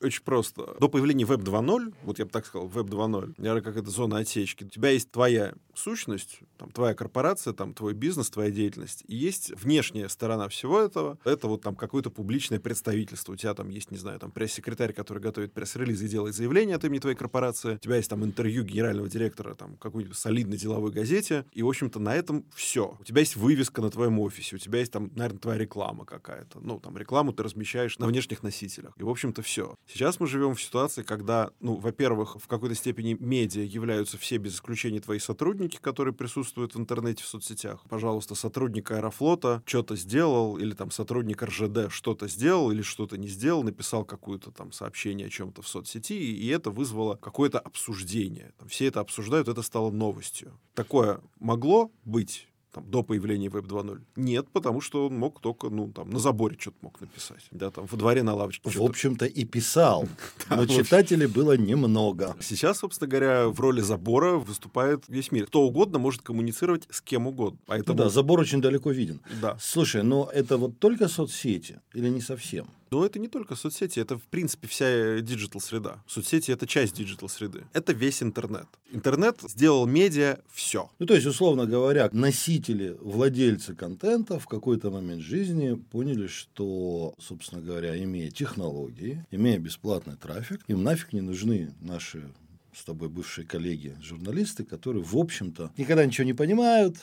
Очень 0.00 0.22
просто. 0.22 0.76
До 0.78 0.88
появления 0.88 1.24
Web 1.24 1.42
2.0, 1.42 1.92
вот 2.04 2.20
я 2.20 2.24
бы 2.24 2.30
так 2.30 2.46
сказал, 2.46 2.68
Web 2.68 2.88
2.0, 2.88 3.34
наверное, 3.38 3.62
как 3.62 3.76
это 3.76 3.90
зона 3.90 4.18
отсечки, 4.18 4.62
у 4.62 4.68
тебя 4.68 4.90
есть 4.90 5.10
твоя 5.10 5.54
сущность, 5.74 6.38
там, 6.66 6.72
твоя 6.72 6.94
корпорация, 6.94 7.52
там, 7.52 7.74
твой 7.74 7.94
бизнес, 7.94 8.30
твоя 8.30 8.50
деятельность, 8.50 9.04
и 9.06 9.16
есть 9.16 9.50
внешняя 9.50 10.08
сторона 10.08 10.48
всего 10.48 10.80
этого, 10.80 11.18
это 11.24 11.48
вот 11.48 11.62
там 11.62 11.76
какое-то 11.76 12.10
публичное 12.10 12.60
представительство, 12.60 13.32
у 13.32 13.36
тебя 13.36 13.54
там 13.54 13.68
есть, 13.68 13.90
не 13.90 13.98
знаю, 13.98 14.18
там 14.18 14.30
пресс-секретарь, 14.30 14.92
который 14.92 15.18
готовит 15.18 15.52
пресс-релизы 15.52 16.06
и 16.06 16.08
делает 16.08 16.34
заявление 16.34 16.76
от 16.76 16.84
имени 16.84 16.98
твоей 16.98 17.16
корпорации, 17.16 17.74
у 17.74 17.78
тебя 17.78 17.96
есть 17.96 18.10
там 18.10 18.24
интервью 18.24 18.64
генерального 18.64 19.08
директора 19.08 19.54
там 19.54 19.76
какой-нибудь 19.76 20.16
солидной 20.16 20.58
деловой 20.58 20.90
газете, 20.90 21.44
и, 21.52 21.62
в 21.62 21.68
общем-то, 21.68 21.98
на 21.98 22.14
этом 22.14 22.44
все. 22.54 22.96
У 23.00 23.04
тебя 23.04 23.20
есть 23.20 23.36
вывеска 23.36 23.80
на 23.82 23.90
твоем 23.90 24.18
офисе, 24.18 24.56
у 24.56 24.58
тебя 24.58 24.80
есть 24.80 24.92
там, 24.92 25.10
наверное, 25.14 25.38
твоя 25.38 25.58
реклама 25.58 26.04
какая-то, 26.04 26.60
ну, 26.60 26.80
там, 26.80 26.96
рекламу 26.96 27.32
ты 27.32 27.42
размещаешь 27.42 27.98
на 27.98 28.06
внешних 28.06 28.42
носителях, 28.42 28.92
и, 28.96 29.02
в 29.02 29.08
общем-то, 29.08 29.42
все. 29.42 29.76
Сейчас 29.86 30.20
мы 30.20 30.26
живем 30.26 30.54
в 30.54 30.62
ситуации, 30.62 31.02
когда, 31.02 31.50
ну, 31.60 31.76
во-первых, 31.76 32.36
в 32.36 32.46
какой-то 32.48 32.74
степени 32.74 33.16
медиа 33.18 33.62
являются 33.62 34.18
все 34.18 34.38
без 34.38 34.56
исключения 34.56 35.00
твои 35.00 35.18
сотрудники, 35.18 35.78
которые 35.80 36.14
присутствуют 36.14 36.55
в 36.56 36.78
интернете, 36.80 37.22
в 37.22 37.26
соцсетях. 37.26 37.84
Пожалуйста, 37.88 38.34
сотрудник 38.34 38.90
Аэрофлота 38.90 39.62
что-то 39.66 39.96
сделал, 39.96 40.56
или 40.56 40.72
там 40.72 40.90
сотрудник 40.90 41.42
РЖД 41.42 41.90
что-то 41.90 42.28
сделал, 42.28 42.70
или 42.70 42.82
что-то 42.82 43.16
не 43.18 43.28
сделал, 43.28 43.62
написал 43.62 44.04
какое-то 44.04 44.50
там 44.50 44.72
сообщение 44.72 45.26
о 45.26 45.30
чем-то 45.30 45.62
в 45.62 45.68
соцсети, 45.68 46.14
и 46.14 46.46
это 46.48 46.70
вызвало 46.70 47.16
какое-то 47.16 47.58
обсуждение. 47.58 48.52
Там 48.58 48.68
все 48.68 48.86
это 48.86 49.00
обсуждают, 49.00 49.48
это 49.48 49.62
стало 49.62 49.90
новостью. 49.90 50.58
Такое 50.74 51.20
могло 51.38 51.90
быть 52.04 52.48
там, 52.76 52.90
до 52.90 53.02
появления 53.02 53.48
Web 53.48 53.66
2.0? 53.66 54.00
Нет, 54.16 54.46
потому 54.52 54.82
что 54.82 55.06
он 55.06 55.18
мог 55.18 55.40
только, 55.40 55.70
ну, 55.70 55.90
там, 55.90 56.10
на 56.10 56.18
заборе 56.18 56.56
что-то 56.60 56.76
мог 56.82 57.00
написать. 57.00 57.48
Да, 57.50 57.70
там, 57.70 57.86
во 57.86 57.96
дворе 57.96 58.22
на 58.22 58.34
лавочке. 58.34 58.68
В 58.68 58.82
общем-то, 58.82 59.24
и 59.24 59.44
писал. 59.44 60.06
Но 60.50 60.66
читателей 60.66 61.26
было 61.26 61.56
немного. 61.56 62.36
Сейчас, 62.40 62.78
собственно 62.78 63.08
говоря, 63.08 63.48
в 63.48 63.58
роли 63.60 63.80
забора 63.80 64.32
выступает 64.32 65.04
весь 65.08 65.32
мир. 65.32 65.46
Кто 65.46 65.62
угодно 65.62 65.98
может 65.98 66.20
коммуницировать 66.20 66.86
с 66.90 67.00
кем 67.00 67.26
угодно. 67.26 67.58
Поэтому... 67.66 67.96
Да, 67.96 68.10
забор 68.10 68.40
очень 68.40 68.60
далеко 68.60 68.90
виден. 68.90 69.20
Да. 69.40 69.56
Слушай, 69.58 70.02
но 70.02 70.28
это 70.30 70.58
вот 70.58 70.78
только 70.78 71.08
соцсети 71.08 71.80
или 71.94 72.10
не 72.10 72.20
совсем? 72.20 72.66
Но 72.90 73.04
это 73.04 73.18
не 73.18 73.28
только 73.28 73.56
соцсети, 73.56 73.98
это, 73.98 74.16
в 74.16 74.22
принципе, 74.22 74.68
вся 74.68 75.20
digital 75.20 75.61
-среда. 75.61 76.02
Соцсети— 76.06 76.50
это 76.52 76.66
часть 76.66 76.94
диджитал-среды. 76.96 77.64
Это 77.72 77.92
весь 77.92 78.22
интернет. 78.22 78.66
Интернет 78.92 79.40
сделал 79.42 79.86
медиа 79.86 80.38
все. 80.52 80.90
Ну, 80.98 81.06
то 81.06 81.14
есть, 81.14 81.26
условно 81.26 81.66
говоря, 81.66 82.08
носители, 82.12 82.96
владельцы 83.00 83.74
контента 83.74 84.38
в 84.38 84.46
какой-то 84.46 84.90
момент 84.90 85.22
жизни 85.22 85.74
поняли, 85.74 86.28
что, 86.28 87.14
собственно 87.18 87.60
говоря, 87.60 88.02
имея 88.02 88.30
технологии, 88.30 89.24
имея 89.30 89.58
бесплатный 89.58 90.16
трафик, 90.16 90.60
им 90.68 90.82
нафиг 90.82 91.12
не 91.12 91.20
нужны 91.20 91.74
наши 91.80 92.32
с 92.72 92.84
тобой 92.84 93.08
бывшие 93.08 93.46
коллеги, 93.46 93.96
журналисты, 94.02 94.62
которые, 94.62 95.02
в 95.02 95.16
общем-то, 95.16 95.72
никогда 95.78 96.04
ничего 96.04 96.26
не 96.26 96.34
понимают, 96.34 96.96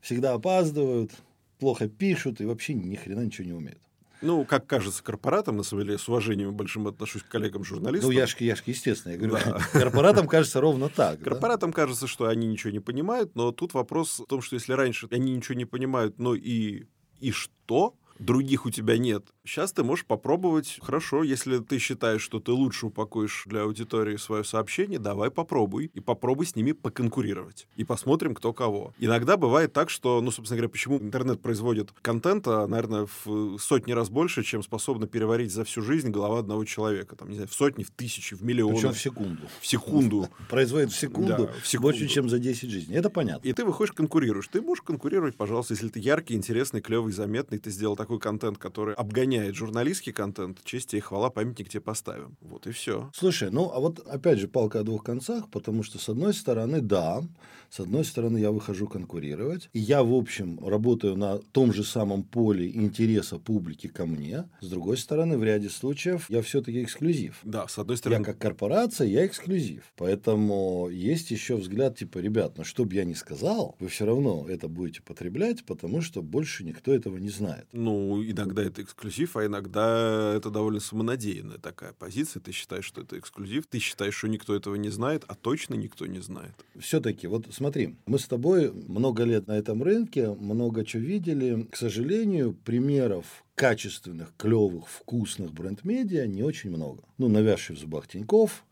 всегда 0.00 0.34
опаздывают, 0.34 1.10
плохо 1.58 1.88
пишут 1.88 2.40
и 2.40 2.44
вообще 2.44 2.74
ни 2.74 2.94
хрена 2.94 3.24
ничего 3.24 3.46
не 3.46 3.52
умеют. 3.52 3.80
Ну, 4.22 4.44
как 4.44 4.66
кажется 4.66 5.02
корпоратам, 5.02 5.56
на 5.56 5.62
самом 5.62 5.84
деле, 5.84 5.98
с 5.98 6.08
уважением 6.08 6.54
большим 6.54 6.86
отношусь 6.88 7.22
к 7.22 7.28
коллегам-журналистам. 7.28 8.10
Ну, 8.10 8.16
я 8.16 8.26
ж, 8.26 8.36
я 8.40 8.56
ж 8.56 8.62
естественно, 8.66 9.12
я 9.12 9.18
говорю, 9.18 9.36
да. 9.44 9.60
корпоратам 9.72 10.26
кажется 10.26 10.60
ровно 10.60 10.88
так. 10.88 11.20
Корпоратам 11.20 11.70
да? 11.70 11.76
кажется, 11.76 12.06
что 12.06 12.26
они 12.26 12.46
ничего 12.46 12.72
не 12.72 12.80
понимают, 12.80 13.34
но 13.34 13.52
тут 13.52 13.74
вопрос 13.74 14.20
в 14.20 14.26
том, 14.26 14.40
что 14.40 14.54
если 14.54 14.72
раньше 14.72 15.08
они 15.10 15.34
ничего 15.34 15.56
не 15.56 15.64
понимают, 15.64 16.18
но 16.18 16.34
и, 16.34 16.84
и 17.20 17.30
что? 17.30 17.94
других 18.18 18.66
у 18.66 18.70
тебя 18.70 18.98
нет. 18.98 19.26
Сейчас 19.46 19.72
ты 19.72 19.84
можешь 19.84 20.04
попробовать. 20.04 20.78
Хорошо, 20.82 21.22
если 21.22 21.58
ты 21.58 21.78
считаешь, 21.78 22.20
что 22.20 22.40
ты 22.40 22.50
лучше 22.50 22.86
упакуешь 22.86 23.44
для 23.46 23.62
аудитории 23.62 24.16
свое 24.16 24.42
сообщение, 24.42 24.98
давай 24.98 25.30
попробуй. 25.30 25.90
И 25.94 26.00
попробуй 26.00 26.46
с 26.46 26.56
ними 26.56 26.72
поконкурировать. 26.72 27.68
И 27.76 27.84
посмотрим, 27.84 28.34
кто 28.34 28.52
кого. 28.52 28.92
Иногда 28.98 29.36
бывает 29.36 29.72
так, 29.72 29.88
что, 29.88 30.20
ну, 30.20 30.32
собственно 30.32 30.58
говоря, 30.58 30.68
почему 30.68 30.98
интернет 30.98 31.40
производит 31.40 31.92
контента, 32.02 32.66
наверное, 32.66 33.06
в 33.24 33.58
сотни 33.58 33.92
раз 33.92 34.10
больше, 34.10 34.42
чем 34.42 34.64
способна 34.64 35.06
переварить 35.06 35.52
за 35.52 35.64
всю 35.64 35.80
жизнь 35.80 36.10
голова 36.10 36.40
одного 36.40 36.64
человека. 36.64 37.14
Там, 37.14 37.28
не 37.28 37.36
знаю, 37.36 37.48
в 37.48 37.54
сотни, 37.54 37.84
в 37.84 37.90
тысячи, 37.92 38.34
в 38.34 38.42
миллионы. 38.42 38.74
Причем 38.74 38.92
в 38.92 39.00
секунду. 39.00 39.42
В 39.60 39.66
секунду. 39.66 40.28
Производит 40.50 40.90
в 40.90 40.98
секунду, 40.98 41.28
да, 41.28 41.52
в 41.62 41.66
секунду 41.68 41.86
больше, 41.86 42.08
чем 42.08 42.28
за 42.28 42.40
10 42.40 42.68
жизней. 42.68 42.96
Это 42.96 43.10
понятно. 43.10 43.46
И 43.46 43.52
ты 43.52 43.64
выходишь, 43.64 43.92
конкурируешь. 43.92 44.48
Ты 44.48 44.60
можешь 44.60 44.82
конкурировать, 44.82 45.36
пожалуйста, 45.36 45.74
если 45.74 45.88
ты 45.88 46.00
яркий, 46.00 46.34
интересный, 46.34 46.80
клевый, 46.80 47.12
заметный, 47.12 47.58
ты 47.58 47.70
сделал 47.70 47.94
такой 47.94 48.18
контент, 48.18 48.58
который 48.58 48.94
обгоняет 48.94 49.35
журналистский 49.52 50.12
контент, 50.12 50.62
честь 50.64 50.94
и 50.94 51.00
хвала, 51.00 51.30
памятник 51.30 51.68
тебе 51.68 51.80
поставим. 51.80 52.36
Вот 52.40 52.66
и 52.66 52.72
все. 52.72 53.10
Слушай, 53.14 53.50
ну 53.50 53.70
а 53.72 53.80
вот 53.80 54.00
опять 54.06 54.38
же 54.38 54.48
палка 54.48 54.80
о 54.80 54.82
двух 54.84 55.04
концах, 55.04 55.48
потому 55.50 55.82
что 55.82 55.98
с 55.98 56.08
одной 56.08 56.34
стороны, 56.34 56.80
да, 56.80 57.22
с 57.70 57.80
одной 57.80 58.04
стороны, 58.04 58.38
я 58.38 58.52
выхожу 58.52 58.86
конкурировать, 58.86 59.68
и 59.72 59.80
я, 59.80 60.02
в 60.02 60.14
общем, 60.14 60.58
работаю 60.66 61.16
на 61.16 61.38
том 61.38 61.72
же 61.72 61.84
самом 61.84 62.22
поле 62.22 62.70
интереса 62.70 63.38
публики 63.38 63.88
ко 63.88 64.06
мне. 64.06 64.48
С 64.60 64.68
другой 64.68 64.96
стороны, 64.96 65.36
в 65.36 65.44
ряде 65.44 65.68
случаев 65.68 66.30
я 66.30 66.42
все-таки 66.42 66.82
эксклюзив. 66.82 67.38
Да, 67.42 67.66
с 67.68 67.78
одной 67.78 67.96
стороны. 67.96 68.20
Я 68.20 68.24
как 68.24 68.38
корпорация, 68.38 69.08
я 69.08 69.26
эксклюзив. 69.26 69.92
Поэтому 69.96 70.88
есть 70.90 71.30
еще 71.30 71.56
взгляд, 71.56 71.98
типа, 71.98 72.18
ребят, 72.18 72.56
ну 72.56 72.64
что 72.64 72.84
бы 72.84 72.94
я 72.94 73.04
ни 73.04 73.14
сказал, 73.14 73.76
вы 73.80 73.88
все 73.88 74.06
равно 74.06 74.46
это 74.48 74.68
будете 74.68 75.02
потреблять, 75.02 75.64
потому 75.64 76.00
что 76.00 76.22
больше 76.22 76.64
никто 76.64 76.94
этого 76.94 77.18
не 77.18 77.30
знает. 77.30 77.66
Ну, 77.72 78.22
иногда 78.22 78.62
это 78.62 78.82
эксклюзив, 78.82 79.25
а 79.34 79.46
иногда 79.46 80.34
это 80.36 80.50
довольно 80.50 80.80
самонадеянная 80.80 81.58
такая 81.58 81.92
позиция. 81.92 82.40
Ты 82.40 82.52
считаешь, 82.52 82.84
что 82.84 83.00
это 83.00 83.18
эксклюзив, 83.18 83.66
ты 83.66 83.78
считаешь, 83.78 84.14
что 84.14 84.28
никто 84.28 84.54
этого 84.54 84.74
не 84.76 84.90
знает, 84.90 85.24
а 85.26 85.34
точно 85.34 85.74
никто 85.74 86.06
не 86.06 86.20
знает. 86.20 86.52
Все-таки, 86.78 87.26
вот 87.26 87.46
смотри, 87.50 87.96
мы 88.06 88.18
с 88.18 88.26
тобой 88.26 88.70
много 88.72 89.24
лет 89.24 89.46
на 89.46 89.58
этом 89.58 89.82
рынке, 89.82 90.28
много 90.30 90.84
чего 90.84 91.02
видели. 91.02 91.66
К 91.70 91.76
сожалению, 91.76 92.54
примеров 92.64 93.44
качественных, 93.56 94.32
клевых, 94.36 94.86
вкусных 94.88 95.52
бренд-медиа 95.52 96.26
не 96.26 96.42
очень 96.42 96.70
много. 96.70 97.02
Ну, 97.18 97.28
навязший 97.28 97.74
в 97.74 97.78
зубах 97.78 98.06
Тиньков, 98.06 98.64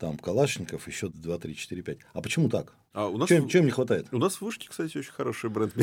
там 0.00 0.16
Калашников, 0.16 0.88
еще 0.88 1.10
2, 1.10 1.38
3, 1.38 1.54
4, 1.54 1.82
5. 1.82 1.98
А 2.14 2.22
почему 2.22 2.48
так? 2.48 2.74
А 2.92 3.06
у 3.06 3.18
нас 3.18 3.28
чем, 3.28 3.48
чем 3.48 3.66
не 3.66 3.70
хватает? 3.70 4.08
У 4.10 4.18
нас 4.18 4.36
в 4.36 4.42
Вышке, 4.42 4.68
кстати, 4.68 4.98
очень 4.98 5.12
хороший 5.12 5.50
бренд 5.50 5.74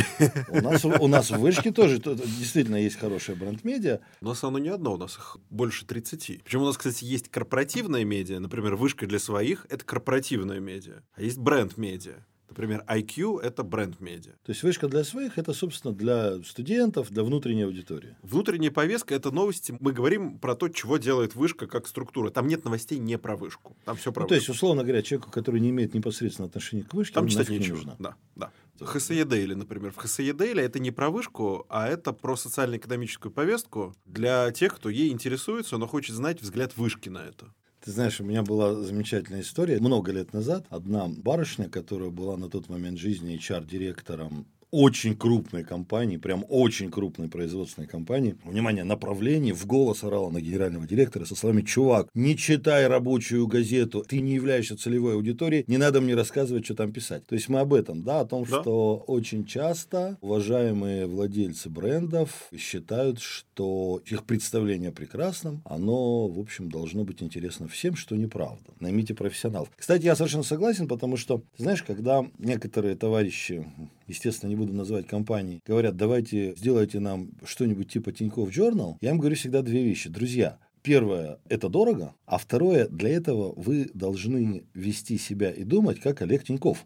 У 0.50 0.60
нас, 0.60 0.84
у 0.84 1.08
нас 1.08 1.30
в 1.30 1.38
Вышке 1.40 1.72
тоже 1.72 2.00
действительно 2.00 2.76
есть 2.76 2.98
хорошее 2.98 3.38
бренд-медиа. 3.38 4.00
У 4.20 4.26
нас 4.26 4.44
оно 4.44 4.60
не 4.60 4.70
одно, 4.70 4.96
у 4.96 4.98
нас 4.98 5.16
их 5.16 5.38
больше 5.50 5.86
30. 5.86 6.44
Причем 6.44 6.64
у 6.64 6.66
нас, 6.66 6.78
кстати, 6.78 7.06
есть 7.06 7.30
корпоративная 7.30 8.04
медиа. 8.04 8.40
Например, 8.40 8.76
Вышка 8.76 9.06
для 9.06 9.20
своих– 9.20 9.68
это 9.70 9.86
корпоративная 9.86 10.60
медиа. 10.60 11.04
А 11.14 11.22
есть 11.22 11.38
бренд-медиа. 11.38 12.26
Например, 12.50 12.84
IQ– 12.88 13.42
это 13.44 13.64
бренд-медиа. 13.64 14.34
То 14.44 14.52
есть 14.52 14.64
вышка 14.64 14.88
для 14.88 15.04
своих– 15.04 15.34
это, 15.38 15.54
собственно, 15.54 15.94
для 15.94 16.42
студентов, 16.44 17.12
для 17.12 17.24
внутренней 17.24 17.64
аудитории. 17.64 18.16
Внутренняя 18.24 18.72
повестка– 18.72 19.14
это 19.16 19.32
новости. 19.32 19.76
Мы 19.80 19.92
говорим 19.92 20.40
про 20.40 20.56
то, 20.56 20.70
чего 20.70 20.98
делает 20.98 21.36
вышка 21.36 21.68
как 21.68 21.88
структура. 21.88 22.30
Там 22.30 22.48
нет 22.48 22.64
новостей 22.64 23.00
не 23.00 23.18
про 23.18 23.36
вышку. 23.36 23.76
Там 23.86 23.98
все 23.98 24.12
про 24.12 24.22
ну, 24.22 24.26
вышку. 24.26 24.30
То 24.30 24.36
есть, 24.36 24.50
условно 24.50 24.84
говоря, 24.84 25.02
человеку, 25.02 25.32
который 25.32 25.60
не 25.60 25.70
имеет 25.70 25.94
непосредственного 25.94 26.50
отношения 26.50 26.84
к 26.84 26.94
вышке, 26.94 27.14
там 27.16 27.28
читать 27.28 27.50
нечего. 27.50 27.76
нужно. 27.76 27.96
Да, 28.00 28.16
да. 28.36 28.52
ХСЕ 28.80 29.26
Дейли, 29.26 29.54
например. 29.54 29.92
В 29.92 29.98
ХСЕ 29.98 30.34
Дейли 30.34 30.62
это 30.62 30.80
не 30.80 30.92
про 30.92 31.10
вышку, 31.10 31.66
а 31.70 31.88
это 31.88 32.14
про 32.14 32.36
социально-экономическую 32.36 33.32
повестку 33.32 33.96
для 34.06 34.52
тех, 34.52 34.76
кто 34.76 34.90
ей 34.90 35.12
интересуется, 35.12 35.78
но 35.78 35.88
хочет 35.88 36.16
знать 36.16 36.42
взгляд 36.42 36.78
вышки 36.78 37.10
на 37.10 37.26
это. 37.26 37.54
Ты 37.88 37.94
знаешь, 37.94 38.20
у 38.20 38.26
меня 38.26 38.44
была 38.44 38.74
замечательная 38.74 39.40
история. 39.40 39.80
Много 39.80 40.12
лет 40.12 40.34
назад 40.34 40.66
одна 40.70 41.08
барышня, 41.08 41.70
которая 41.70 42.10
была 42.10 42.36
на 42.36 42.50
тот 42.50 42.68
момент 42.68 43.00
жизни 43.00 43.40
HR-директором 43.40 44.46
очень 44.72 45.16
крупной 45.16 45.64
компании, 45.64 46.18
прям 46.18 46.46
очень 46.50 46.92
крупной 46.92 47.30
производственной 47.30 47.88
компании, 47.88 48.36
внимание, 48.44 48.84
направлении, 48.84 49.52
в 49.52 49.66
голос 49.66 50.04
орала 50.04 50.30
на 50.30 50.42
генерального 50.42 50.86
директора 50.86 51.26
со 51.26 51.36
словами 51.36 51.62
«Чувак, 51.62 52.10
не 52.14 52.36
читай 52.36 52.88
рабочую 52.88 53.48
газету, 53.48 54.04
ты 54.08 54.20
не 54.20 54.34
являешься 54.34 54.78
целевой 54.78 55.14
аудиторией, 55.14 55.64
не 55.68 55.78
надо 55.78 56.02
мне 56.02 56.16
рассказывать, 56.16 56.66
что 56.66 56.76
там 56.76 56.92
писать». 56.92 57.26
То 57.28 57.36
есть 57.36 57.50
мы 57.50 57.60
об 57.60 57.74
этом, 57.74 58.04
да, 58.04 58.22
о 58.22 58.26
том, 58.26 58.44
да. 58.44 58.62
что 58.62 59.04
очень 59.08 59.46
часто 59.46 60.18
уважаемые 60.22 61.08
владельцы 61.08 61.70
брендов 61.70 62.50
считают, 62.58 63.20
что 63.20 64.02
их 64.06 64.24
представление 64.26 64.90
о 64.90 64.94
прекрасном, 64.94 65.62
оно, 65.66 66.28
в 66.28 66.40
общем, 66.40 66.70
должно 66.70 67.04
быть 67.04 67.24
интересно 67.24 67.68
всем, 67.68 67.96
что 67.96 68.16
неправда. 68.16 68.74
Наймите 68.80 69.14
профессионалов. 69.14 69.70
Кстати, 69.76 70.06
я 70.06 70.16
совершенно 70.16 70.44
согласен, 70.44 70.88
потому 70.88 71.18
что, 71.18 71.42
знаешь, 71.58 71.84
когда 71.84 72.26
некоторые 72.38 72.96
товарищи 72.96 73.66
естественно, 74.08 74.50
не 74.50 74.56
буду 74.56 74.74
называть 74.74 75.08
компании, 75.08 75.62
говорят, 75.66 75.96
давайте 75.96 76.56
сделайте 76.56 77.00
нам 77.00 77.32
что-нибудь 77.44 77.92
типа 77.92 78.12
Тинькофф 78.12 78.50
Journal, 78.50 78.96
я 79.02 79.12
им 79.12 79.20
говорю 79.20 79.36
всегда 79.36 79.62
две 79.62 79.84
вещи. 79.84 80.10
Друзья, 80.10 80.60
Первое– 80.84 81.40
это 81.50 81.68
дорого, 81.68 82.16
а 82.26 82.38
второе– 82.38 82.88
для 82.90 83.10
этого 83.10 83.54
вы 83.58 83.90
должны 83.94 84.64
вести 84.74 85.18
себя 85.18 85.52
и 85.52 85.66
думать, 85.66 86.00
как 86.00 86.22
Олег 86.22 86.46
Тиньков, 86.46 86.86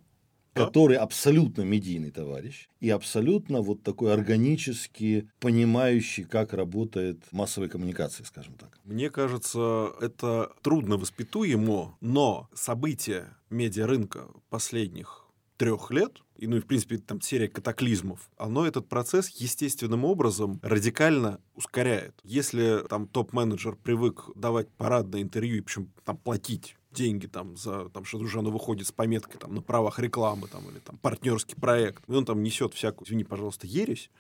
который 0.54 0.98
абсолютно 0.98 1.62
медийный 1.62 2.12
товарищ 2.12 2.68
и 2.80 2.90
абсолютно 2.90 3.62
вот 3.62 3.84
такой 3.84 4.13
органически 4.13 5.30
понимающий, 5.40 6.24
как 6.24 6.54
работает 6.54 7.22
массовая 7.32 7.70
коммуникация, 7.70 8.25
скажем 8.25 8.56
так. 8.56 8.80
Мне 8.84 9.10
кажется, 9.10 9.92
это 10.01 10.51
трудно 10.62 10.98
воспитуемо, 10.98 11.96
но 12.01 12.50
события 12.54 13.38
медиарынка 13.50 14.28
последних 14.50 15.21
трех 15.62 15.91
лет, 15.91 16.24
и, 16.38 16.48
ну 16.48 16.58
и, 16.58 16.60
в 16.60 16.65
принципе, 16.65 16.98
там 16.98 17.22
серия 17.22 17.48
катаклизмов, 17.48 18.32
оно 18.36 18.65
этот 18.65 18.89
процесс 18.89 19.30
естественным 19.30 20.06
образом 20.06 20.60
радикально 20.63 21.39
ускоряет. 21.53 22.15
Если 22.24 22.84
там 22.89 23.08
топ-менеджер 23.08 23.75
привык 23.75 24.24
давать 24.34 24.68
парадное 24.70 25.22
интервью, 25.22 25.58
и 25.58 25.62
причем 25.62 25.91
там 26.03 26.18
платить 26.18 26.77
деньги 26.91 27.27
там 27.27 27.56
за 27.58 27.89
там 27.89 28.06
что 28.06 28.18
уже 28.18 28.39
оно 28.39 28.50
выходит 28.50 28.88
с 28.88 28.91
пометкой 28.91 29.39
там 29.39 29.53
на 29.56 29.62
правах 29.62 30.00
рекламы 30.00 30.50
там 30.50 30.68
или 30.70 30.80
там 30.80 30.98
партнерский 30.98 31.56
проект 31.56 32.03
и 32.10 32.12
он 32.12 32.25
там 32.25 32.44
несет 32.44 32.74
всякую 32.74 33.08
извини 33.08 33.24
пожалуйста 33.24 33.65
ересь 33.65 34.12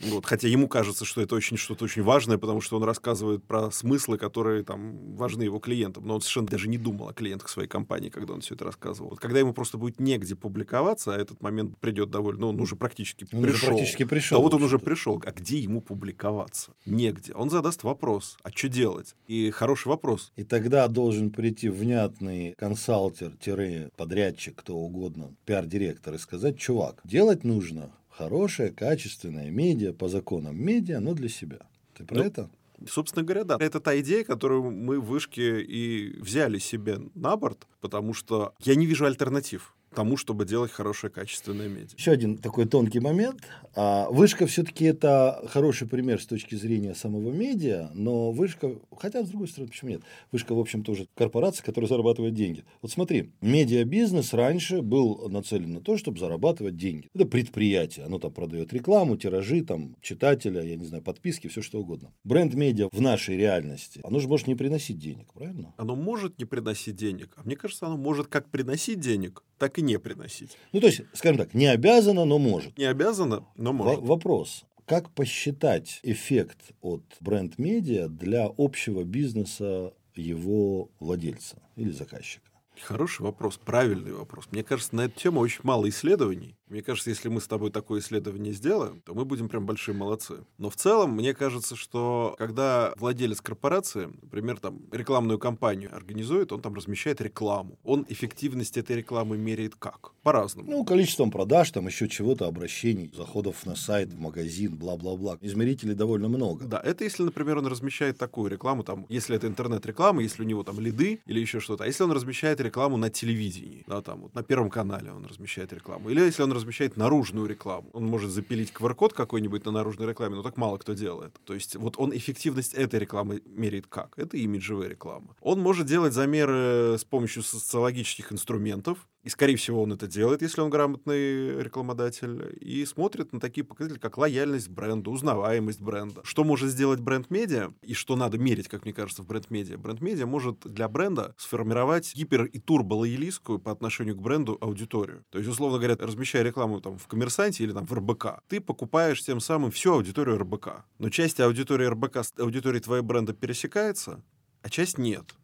вот, 0.00 0.26
хотя 0.26 0.48
ему 0.48 0.68
кажется, 0.68 1.04
что 1.04 1.22
это 1.22 1.34
очень 1.34 1.56
что-то 1.56 1.84
очень 1.84 2.02
важное, 2.02 2.36
потому 2.36 2.60
что 2.60 2.76
он 2.76 2.84
рассказывает 2.84 3.42
про 3.44 3.70
смыслы, 3.70 4.18
которые 4.18 4.62
там 4.62 5.16
важны 5.16 5.44
его 5.44 5.58
клиентам. 5.58 6.06
Но 6.06 6.16
он 6.16 6.20
совершенно 6.20 6.48
даже 6.48 6.68
не 6.68 6.76
думал 6.76 7.08
о 7.08 7.14
клиентах 7.14 7.48
своей 7.48 7.68
компании, 7.68 8.10
когда 8.10 8.34
он 8.34 8.40
все 8.42 8.54
это 8.54 8.64
рассказывал. 8.64 9.10
Вот, 9.10 9.20
когда 9.20 9.38
ему 9.38 9.54
просто 9.54 9.78
будет 9.78 9.98
негде 9.98 10.36
публиковаться, 10.36 11.14
а 11.14 11.18
этот 11.18 11.42
момент 11.42 11.78
придет 11.78 12.10
довольно, 12.10 12.42
ну, 12.42 12.48
он 12.48 12.60
уже 12.60 12.76
практически 12.76 13.26
он 13.32 13.42
пришел. 13.42 13.56
Уже 13.56 13.66
практически 13.66 14.04
пришел. 14.04 14.38
А 14.38 14.42
вот 14.42 14.52
он 14.54 14.62
уже 14.62 14.78
пришел. 14.78 15.22
А 15.24 15.32
где 15.32 15.58
ему 15.58 15.80
публиковаться? 15.80 16.72
Негде. 16.84 17.32
Он 17.32 17.48
задаст 17.48 17.82
вопрос, 17.82 18.36
а 18.42 18.50
что 18.50 18.68
делать? 18.68 19.14
И 19.26 19.50
хороший 19.50 19.88
вопрос. 19.88 20.32
И 20.36 20.44
тогда 20.44 20.86
должен 20.88 21.30
прийти 21.30 21.68
внятный 21.68 22.54
консалтер-подрядчик, 22.58 24.56
кто 24.56 24.76
угодно, 24.76 25.34
пиар-директор 25.46 26.14
и 26.14 26.18
сказать, 26.18 26.58
чувак, 26.58 27.00
делать 27.04 27.44
нужно 27.44 27.90
хорошее, 28.16 28.72
качественное 28.72 29.50
медиа 29.50 29.92
по 29.92 30.08
законам 30.08 30.56
медиа, 30.56 31.00
но 31.00 31.14
для 31.14 31.28
себя. 31.28 31.58
Ты 31.94 32.04
про 32.04 32.16
ну, 32.16 32.24
это? 32.24 32.50
Собственно 32.88 33.24
говоря, 33.24 33.44
да. 33.44 33.56
Это 33.58 33.80
та 33.80 33.98
идея, 34.00 34.24
которую 34.24 34.70
мы 34.70 35.00
в 35.00 35.06
Вышке 35.06 35.62
и 35.62 36.18
взяли 36.20 36.58
себе 36.58 36.98
на 37.14 37.36
борт, 37.36 37.66
потому 37.80 38.12
что 38.12 38.54
я 38.60 38.74
не 38.74 38.86
вижу 38.86 39.06
альтернатив 39.06 39.75
тому, 39.96 40.18
чтобы 40.18 40.44
делать 40.44 40.70
хорошее 40.70 41.10
качественное 41.10 41.68
медиа. 41.68 41.96
Еще 41.96 42.10
один 42.12 42.36
такой 42.36 42.66
тонкий 42.66 43.00
момент. 43.00 43.40
А, 43.74 44.08
вышка 44.10 44.46
все-таки 44.46 44.84
это 44.84 45.42
хороший 45.48 45.88
пример 45.88 46.20
с 46.20 46.26
точки 46.26 46.54
зрения 46.54 46.94
самого 46.94 47.32
медиа, 47.32 47.90
но 47.94 48.30
вышка, 48.30 48.78
хотя 48.98 49.24
с 49.24 49.28
другой 49.30 49.48
стороны, 49.48 49.70
почему 49.70 49.90
нет? 49.90 50.02
Вышка, 50.32 50.54
в 50.54 50.60
общем, 50.60 50.84
тоже 50.84 51.08
корпорация, 51.14 51.64
которая 51.64 51.88
зарабатывает 51.88 52.34
деньги. 52.34 52.64
Вот 52.82 52.92
смотри, 52.92 53.32
медиабизнес 53.40 54.34
раньше 54.34 54.82
был 54.82 55.30
нацелен 55.30 55.72
на 55.72 55.80
то, 55.80 55.96
чтобы 55.96 56.18
зарабатывать 56.18 56.76
деньги. 56.76 57.08
Это 57.14 57.24
предприятие, 57.24 58.04
оно 58.04 58.18
там 58.18 58.32
продает 58.32 58.74
рекламу, 58.74 59.16
тиражи, 59.16 59.62
там, 59.62 59.96
читателя, 60.02 60.62
я 60.62 60.76
не 60.76 60.84
знаю, 60.84 61.02
подписки, 61.02 61.48
все 61.48 61.62
что 61.62 61.80
угодно. 61.80 62.12
Бренд-медиа 62.24 62.90
в 62.92 63.00
нашей 63.00 63.38
реальности, 63.38 64.00
оно 64.04 64.20
же 64.20 64.28
может 64.28 64.46
не 64.46 64.56
приносить 64.56 64.98
денег, 64.98 65.32
правильно? 65.32 65.72
Оно 65.78 65.96
может 65.96 66.38
не 66.38 66.44
приносить 66.44 66.96
денег, 66.96 67.32
а 67.36 67.44
мне 67.44 67.56
кажется, 67.56 67.86
оно 67.86 67.96
может 67.96 68.26
как 68.26 68.50
приносить 68.50 69.00
денег, 69.00 69.42
так 69.58 69.78
и 69.78 69.82
не 69.82 69.98
приносить. 69.98 70.56
Ну, 70.72 70.80
то 70.80 70.86
есть, 70.86 71.02
скажем 71.14 71.38
так, 71.38 71.54
не 71.54 71.66
обязано, 71.66 72.24
но 72.24 72.38
может. 72.38 72.76
Не 72.78 72.84
обязано, 72.84 73.46
но 73.56 73.72
может. 73.72 74.00
В- 74.00 74.06
вопрос. 74.06 74.64
Как 74.84 75.10
посчитать 75.10 75.98
эффект 76.04 76.58
от 76.80 77.02
бренд-медиа 77.20 78.08
для 78.08 78.48
общего 78.56 79.02
бизнеса 79.02 79.92
его 80.14 80.90
владельца 81.00 81.56
или 81.74 81.90
заказчика? 81.90 82.45
Хороший 82.82 83.22
вопрос, 83.22 83.58
правильный 83.62 84.12
вопрос. 84.12 84.46
Мне 84.50 84.62
кажется, 84.62 84.94
на 84.96 85.02
эту 85.02 85.18
тему 85.18 85.40
очень 85.40 85.60
мало 85.62 85.88
исследований. 85.88 86.56
Мне 86.68 86.82
кажется, 86.82 87.10
если 87.10 87.28
мы 87.28 87.40
с 87.40 87.46
тобой 87.46 87.70
такое 87.70 88.00
исследование 88.00 88.52
сделаем, 88.52 89.00
то 89.02 89.14
мы 89.14 89.24
будем 89.24 89.48
прям 89.48 89.66
большие 89.66 89.94
молодцы. 89.94 90.44
Но 90.58 90.68
в 90.68 90.76
целом, 90.76 91.12
мне 91.12 91.32
кажется, 91.32 91.76
что 91.76 92.34
когда 92.38 92.92
владелец 92.96 93.40
корпорации, 93.40 94.08
например, 94.22 94.58
там 94.58 94.80
рекламную 94.90 95.38
кампанию 95.38 95.94
организует, 95.94 96.50
он 96.52 96.60
там 96.60 96.74
размещает 96.74 97.20
рекламу. 97.20 97.78
Он 97.84 98.04
эффективность 98.08 98.76
этой 98.76 98.96
рекламы 98.96 99.38
меряет 99.38 99.76
как? 99.76 100.12
По-разному. 100.22 100.68
Ну, 100.68 100.84
количеством 100.84 101.30
продаж, 101.30 101.70
там 101.70 101.86
еще 101.86 102.08
чего-то, 102.08 102.46
обращений, 102.46 103.12
заходов 103.16 103.64
на 103.64 103.76
сайт, 103.76 104.12
в 104.12 104.18
магазин, 104.18 104.74
бла-бла-бла. 104.74 105.38
Измерителей 105.40 105.94
довольно 105.94 106.28
много. 106.28 106.64
Да, 106.64 106.80
это 106.80 107.04
если, 107.04 107.22
например, 107.22 107.58
он 107.58 107.68
размещает 107.68 108.18
такую 108.18 108.50
рекламу, 108.50 108.82
там, 108.82 109.06
если 109.08 109.36
это 109.36 109.46
интернет-реклама, 109.46 110.22
если 110.22 110.42
у 110.42 110.46
него 110.46 110.64
там 110.64 110.80
лиды 110.80 111.20
или 111.26 111.38
еще 111.38 111.60
что-то. 111.60 111.84
А 111.84 111.86
если 111.86 112.02
он 112.02 112.10
размещает 112.10 112.60
рекламу 112.66 112.96
на 112.96 113.10
телевидении, 113.10 113.84
да, 113.86 114.02
там, 114.02 114.22
вот 114.22 114.34
на 114.34 114.42
Первом 114.42 114.70
канале 114.70 115.12
он 115.12 115.24
размещает 115.24 115.72
рекламу. 115.72 116.10
Или 116.10 116.20
если 116.20 116.42
он 116.42 116.52
размещает 116.52 116.96
наружную 116.96 117.46
рекламу. 117.46 117.88
Он 117.92 118.04
может 118.04 118.30
запилить 118.30 118.72
QR-код 118.72 119.12
какой-нибудь 119.12 119.64
на 119.64 119.72
наружной 119.72 120.08
рекламе, 120.08 120.36
но 120.36 120.42
так 120.42 120.56
мало 120.56 120.78
кто 120.78 120.92
делает. 120.94 121.38
То 121.44 121.54
есть 121.54 121.76
вот 121.76 121.94
он 121.98 122.16
эффективность 122.16 122.74
этой 122.74 123.00
рекламы 123.00 123.42
меряет 123.46 123.86
как? 123.86 124.18
Это 124.18 124.36
имиджевая 124.36 124.88
реклама. 124.88 125.36
Он 125.40 125.60
может 125.60 125.86
делать 125.86 126.12
замеры 126.12 126.96
с 126.98 127.04
помощью 127.04 127.42
социологических 127.42 128.32
инструментов, 128.32 129.08
и, 129.26 129.28
скорее 129.28 129.56
всего, 129.56 129.82
он 129.82 129.92
это 129.92 130.06
делает, 130.06 130.40
если 130.40 130.60
он 130.60 130.70
грамотный 130.70 131.60
рекламодатель, 131.60 132.56
и 132.60 132.86
смотрит 132.86 133.32
на 133.32 133.40
такие 133.40 133.64
показатели, 133.64 133.98
как 133.98 134.18
лояльность 134.18 134.68
бренда, 134.68 135.10
узнаваемость 135.10 135.80
бренда. 135.80 136.20
Что 136.22 136.44
может 136.44 136.70
сделать 136.70 137.00
бренд-медиа, 137.00 137.72
и 137.82 137.92
что 137.92 138.14
надо 138.14 138.38
мерить, 138.38 138.68
как 138.68 138.84
мне 138.84 138.94
кажется, 138.94 139.24
в 139.24 139.26
бренд-медиа? 139.26 139.78
Бренд-медиа 139.78 140.26
может 140.26 140.60
для 140.60 140.88
бренда 140.88 141.34
сформировать 141.38 142.14
гипер- 142.14 142.44
и 142.44 142.60
турбо-лоялистскую 142.60 143.58
по 143.58 143.72
отношению 143.72 144.14
к 144.14 144.22
бренду 144.22 144.58
аудиторию. 144.60 145.24
То 145.30 145.38
есть, 145.38 145.50
условно 145.50 145.78
говоря, 145.78 145.96
размещая 145.96 146.44
рекламу 146.44 146.80
там, 146.80 146.96
в 146.96 147.08
«Коммерсанте» 147.08 147.64
или 147.64 147.72
там, 147.72 147.84
в 147.84 147.92
РБК, 147.92 148.42
ты 148.46 148.60
покупаешь 148.60 149.24
тем 149.24 149.40
самым 149.40 149.72
всю 149.72 149.94
аудиторию 149.94 150.38
РБК. 150.38 150.84
Но 151.00 151.10
часть 151.10 151.40
аудитории 151.40 151.86
РБК 151.86 152.18
с 152.18 152.32
аудиторией 152.38 152.80
твоего 152.80 153.04
бренда 153.04 153.32
пересекается, 153.32 154.22
а 154.62 154.70
часть 154.70 154.98
нет 154.98 155.34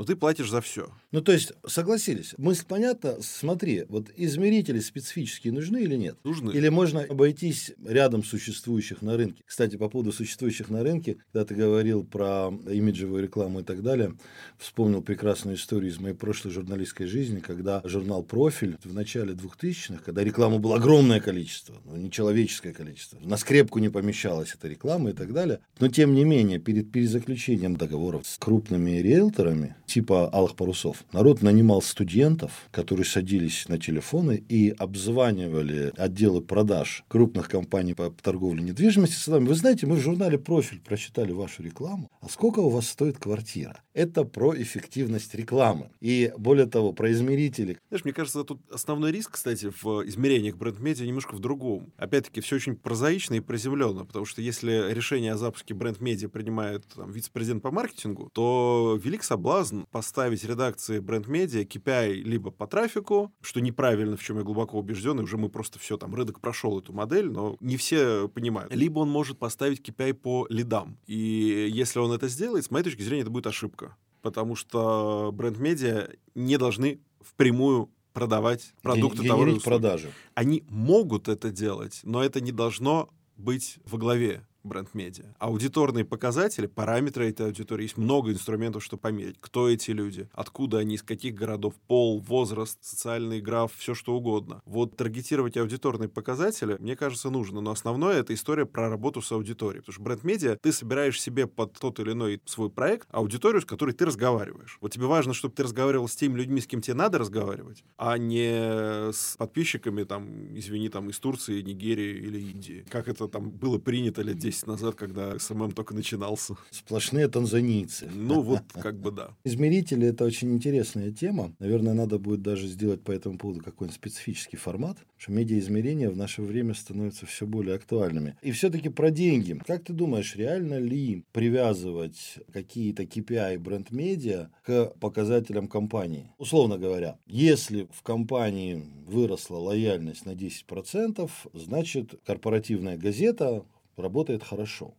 но 0.00 0.06
ты 0.06 0.16
платишь 0.16 0.48
за 0.48 0.62
все. 0.62 0.88
Ну, 1.12 1.20
то 1.20 1.30
есть, 1.30 1.52
согласились. 1.66 2.32
Мысль 2.38 2.64
понятна. 2.66 3.18
Смотри, 3.20 3.84
вот 3.90 4.06
измерители 4.16 4.80
специфические 4.80 5.52
нужны 5.52 5.82
или 5.82 5.94
нет? 5.94 6.16
Нужны. 6.24 6.52
Или 6.52 6.70
можно 6.70 7.02
обойтись 7.02 7.72
рядом 7.84 8.24
существующих 8.24 9.02
на 9.02 9.18
рынке? 9.18 9.42
Кстати, 9.44 9.76
по 9.76 9.90
поводу 9.90 10.10
существующих 10.10 10.70
на 10.70 10.82
рынке, 10.82 11.18
когда 11.30 11.44
ты 11.44 11.54
говорил 11.54 12.02
про 12.02 12.48
имиджевую 12.48 13.22
рекламу 13.22 13.60
и 13.60 13.62
так 13.62 13.82
далее, 13.82 14.14
вспомнил 14.56 15.02
прекрасную 15.02 15.58
историю 15.58 15.90
из 15.90 15.98
моей 15.98 16.14
прошлой 16.14 16.52
журналистской 16.52 17.06
жизни, 17.06 17.40
когда 17.40 17.82
журнал 17.84 18.22
«Профиль» 18.22 18.78
в 18.82 18.94
начале 18.94 19.34
2000-х, 19.34 20.02
когда 20.02 20.24
рекламы 20.24 20.60
было 20.60 20.76
огромное 20.76 21.20
количество, 21.20 21.76
ну, 21.84 21.96
нечеловеческое 21.96 22.72
количество, 22.72 23.18
на 23.20 23.36
скрепку 23.36 23.78
не 23.80 23.90
помещалась 23.90 24.54
эта 24.54 24.66
реклама 24.66 25.10
и 25.10 25.12
так 25.12 25.34
далее. 25.34 25.60
Но, 25.78 25.88
тем 25.88 26.14
не 26.14 26.24
менее, 26.24 26.58
перед 26.58 26.90
перезаключением 26.90 27.76
договоров 27.76 28.26
с 28.26 28.38
крупными 28.38 28.92
риэлторами, 28.92 29.76
типа 29.90 30.28
«Алых 30.28 30.56
парусов». 30.56 31.04
Народ 31.12 31.42
нанимал 31.42 31.82
студентов, 31.82 32.68
которые 32.70 33.04
садились 33.04 33.68
на 33.68 33.78
телефоны 33.78 34.42
и 34.48 34.70
обзванивали 34.70 35.92
отделы 35.96 36.40
продаж 36.40 37.04
крупных 37.08 37.48
компаний 37.48 37.94
по 37.94 38.10
торговле 38.10 38.62
недвижимостью. 38.62 39.18
Сказали, 39.18 39.44
вы 39.44 39.54
знаете, 39.54 39.86
мы 39.86 39.96
в 39.96 40.00
журнале 40.00 40.38
«Профиль» 40.38 40.80
прочитали 40.80 41.32
вашу 41.32 41.62
рекламу. 41.62 42.10
А 42.20 42.28
сколько 42.28 42.60
у 42.60 42.70
вас 42.70 42.88
стоит 42.88 43.18
квартира? 43.18 43.82
Это 44.00 44.24
про 44.24 44.54
эффективность 44.56 45.34
рекламы. 45.34 45.90
И 46.00 46.32
более 46.38 46.64
того, 46.64 46.94
про 46.94 47.12
измерители. 47.12 47.76
Знаешь, 47.90 48.04
мне 48.06 48.14
кажется, 48.14 48.44
тут 48.44 48.62
основной 48.72 49.12
риск, 49.12 49.32
кстати, 49.32 49.70
в 49.82 50.08
измерениях 50.08 50.56
бренд-медиа 50.56 51.06
немножко 51.06 51.34
в 51.34 51.38
другом. 51.38 51.92
Опять-таки, 51.98 52.40
все 52.40 52.56
очень 52.56 52.76
прозаично 52.76 53.34
и 53.34 53.40
приземленно, 53.40 54.06
потому 54.06 54.24
что 54.24 54.40
если 54.40 54.90
решение 54.94 55.34
о 55.34 55.36
запуске 55.36 55.74
бренд-медиа 55.74 56.30
принимает 56.30 56.86
там, 56.96 57.12
вице-президент 57.12 57.62
по 57.62 57.70
маркетингу, 57.70 58.30
то 58.32 58.98
велик 59.04 59.22
соблазн 59.22 59.82
поставить 59.90 60.44
редакции 60.44 60.98
бренд-медиа 60.98 61.64
KPI 61.64 62.12
либо 62.12 62.50
по 62.50 62.66
трафику, 62.66 63.30
что 63.42 63.60
неправильно, 63.60 64.16
в 64.16 64.22
чем 64.22 64.38
я 64.38 64.44
глубоко 64.44 64.78
убежден, 64.78 65.20
и 65.20 65.24
уже 65.24 65.36
мы 65.36 65.50
просто 65.50 65.78
все, 65.78 65.98
там, 65.98 66.14
рынок 66.14 66.40
прошел 66.40 66.78
эту 66.78 66.94
модель, 66.94 67.30
но 67.30 67.58
не 67.60 67.76
все 67.76 68.30
понимают. 68.30 68.74
Либо 68.74 69.00
он 69.00 69.10
может 69.10 69.38
поставить 69.38 69.86
KPI 69.86 70.14
по 70.14 70.46
лидам. 70.48 70.96
И 71.06 71.68
если 71.70 71.98
он 71.98 72.12
это 72.12 72.28
сделает, 72.28 72.64
с 72.64 72.70
моей 72.70 72.84
точки 72.84 73.02
зрения, 73.02 73.20
это 73.20 73.30
будет 73.30 73.46
ошибка. 73.46 73.89
Потому 74.22 74.56
что 74.56 75.30
бренд-медиа 75.32 76.10
не 76.34 76.58
должны 76.58 77.00
впрямую 77.20 77.90
продавать 78.12 78.72
продукты 78.82 79.26
товары 79.26 79.60
продажи. 79.60 80.10
Они 80.34 80.64
могут 80.68 81.28
это 81.28 81.50
делать, 81.50 82.00
но 82.02 82.22
это 82.22 82.40
не 82.40 82.52
должно 82.52 83.08
быть 83.36 83.78
во 83.84 83.98
главе 83.98 84.46
бренд-медиа. 84.64 85.34
Аудиторные 85.38 86.04
показатели, 86.04 86.66
параметры 86.66 87.28
этой 87.28 87.46
аудитории, 87.46 87.84
есть 87.84 87.96
много 87.96 88.32
инструментов, 88.32 88.84
чтобы 88.84 89.00
померить. 89.00 89.36
Кто 89.40 89.68
эти 89.68 89.90
люди, 89.90 90.28
откуда 90.32 90.78
они, 90.78 90.96
из 90.96 91.02
каких 91.02 91.34
городов, 91.34 91.74
пол, 91.86 92.20
возраст, 92.20 92.78
социальный 92.82 93.40
граф, 93.40 93.72
все 93.76 93.94
что 93.94 94.14
угодно. 94.14 94.62
Вот 94.64 94.96
таргетировать 94.96 95.56
аудиторные 95.56 96.08
показатели, 96.08 96.76
мне 96.78 96.96
кажется, 96.96 97.30
нужно. 97.30 97.60
Но 97.60 97.70
основное— 97.70 98.16
это 98.20 98.34
история 98.34 98.66
про 98.66 98.88
работу 98.88 99.22
с 99.22 99.32
аудиторией. 99.32 99.80
Потому 99.80 99.94
что 99.94 100.02
бренд-медиа, 100.02 100.58
ты 100.60 100.72
собираешь 100.72 101.20
себе 101.20 101.46
под 101.46 101.78
тот 101.78 102.00
или 102.00 102.12
иной 102.12 102.40
свой 102.44 102.70
проект 102.70 103.08
аудиторию, 103.10 103.60
с 103.62 103.64
которой 103.64 103.92
ты 103.92 104.04
разговариваешь. 104.04 104.78
Вот 104.80 104.92
тебе 104.92 105.06
важно, 105.06 105.34
чтобы 105.34 105.54
ты 105.54 105.62
разговаривал 105.62 106.08
с 106.08 106.16
теми 106.16 106.36
людьми, 106.36 106.60
с 106.60 106.66
кем 106.66 106.80
тебе 106.80 106.94
надо 106.94 107.18
разговаривать, 107.18 107.84
а 107.96 108.18
не 108.18 109.12
с 109.12 109.36
подписчиками, 109.36 110.04
там, 110.04 110.56
извини, 110.56 110.88
там, 110.88 111.10
из 111.10 111.18
Турции, 111.18 111.62
Нигерии 111.62 112.16
или 112.16 112.40
Индии. 112.40 112.84
Как 112.90 113.08
это 113.08 113.28
там 113.28 113.50
было 113.50 113.78
принято 113.78 114.22
лет 114.22 114.38
10 114.38 114.49
назад, 114.66 114.94
когда 114.94 115.38
SMM 115.38 115.72
только 115.72 115.94
начинался. 115.94 116.54
Сплошные 116.70 117.28
танзанийцы. 117.28 118.08
Ну 118.12 118.42
вот, 118.42 118.62
как 118.74 118.98
бы 118.98 119.10
да. 119.10 119.30
Измерители– 119.44 120.06
это 120.08 120.24
очень 120.24 120.52
интересная 120.52 121.10
тема. 121.12 121.54
Наверное, 121.58 121.94
надо 121.94 122.18
будет 122.18 122.42
даже 122.42 122.66
сделать 122.66 123.02
по 123.02 123.10
этому 123.12 123.38
поводу 123.38 123.60
какой-нибудь 123.62 123.96
специфический 123.96 124.56
формат, 124.56 124.98
что 125.16 125.32
медиаизмерения 125.32 126.10
в 126.10 126.16
наше 126.16 126.42
время 126.42 126.74
становятся 126.74 127.26
все 127.26 127.46
более 127.46 127.76
актуальными. 127.76 128.36
И 128.42 128.52
все-таки 128.52 128.88
про 128.88 129.10
деньги. 129.10 129.60
Как 129.66 129.84
ты 129.84 129.92
думаешь, 129.92 130.36
реально 130.36 130.78
ли 130.78 131.24
привязывать 131.32 132.38
какие-то 132.52 133.04
KPI 133.04 133.58
бренд-медиа 133.58 134.48
к 134.64 134.92
показателям 135.00 135.68
компании? 135.68 136.30
Условно 136.38 136.78
говоря, 136.78 137.18
если 137.26 137.88
в 137.92 138.02
компании 138.02 138.82
выросла 139.06 139.56
лояльность 139.56 140.26
на 140.26 140.30
10%, 140.30 141.30
значит, 141.52 142.14
корпоративная 142.24 142.96
газета 142.96 143.64
работает 144.00 144.42
хорошо. 144.42 144.94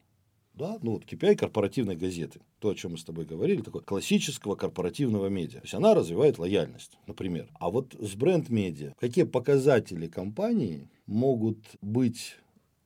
Да? 0.54 0.78
Ну, 0.82 0.92
вот 0.94 1.06
KPI 1.06 1.36
корпоративной 1.36 1.96
газеты, 1.96 2.42
то, 2.60 2.70
о 2.70 2.76
чем 2.76 2.92
мы 2.92 2.98
с 2.98 3.04
тобой 3.04 3.26
говорили, 3.26 3.62
такое 3.62 3.82
классического 3.82 4.56
корпоративного 4.56 5.28
медиа. 5.28 5.60
То 5.60 5.66
есть 5.66 5.74
она 5.74 5.94
развивает 5.94 6.40
лояльность, 6.40 6.98
например. 7.08 7.50
А 7.60 7.70
вот 7.70 7.96
с 7.98 8.16
бренд-медиа, 8.16 8.94
какие 9.00 9.24
показатели 9.24 10.08
компании 10.08 10.90
могут 11.06 11.58
быть 11.82 12.36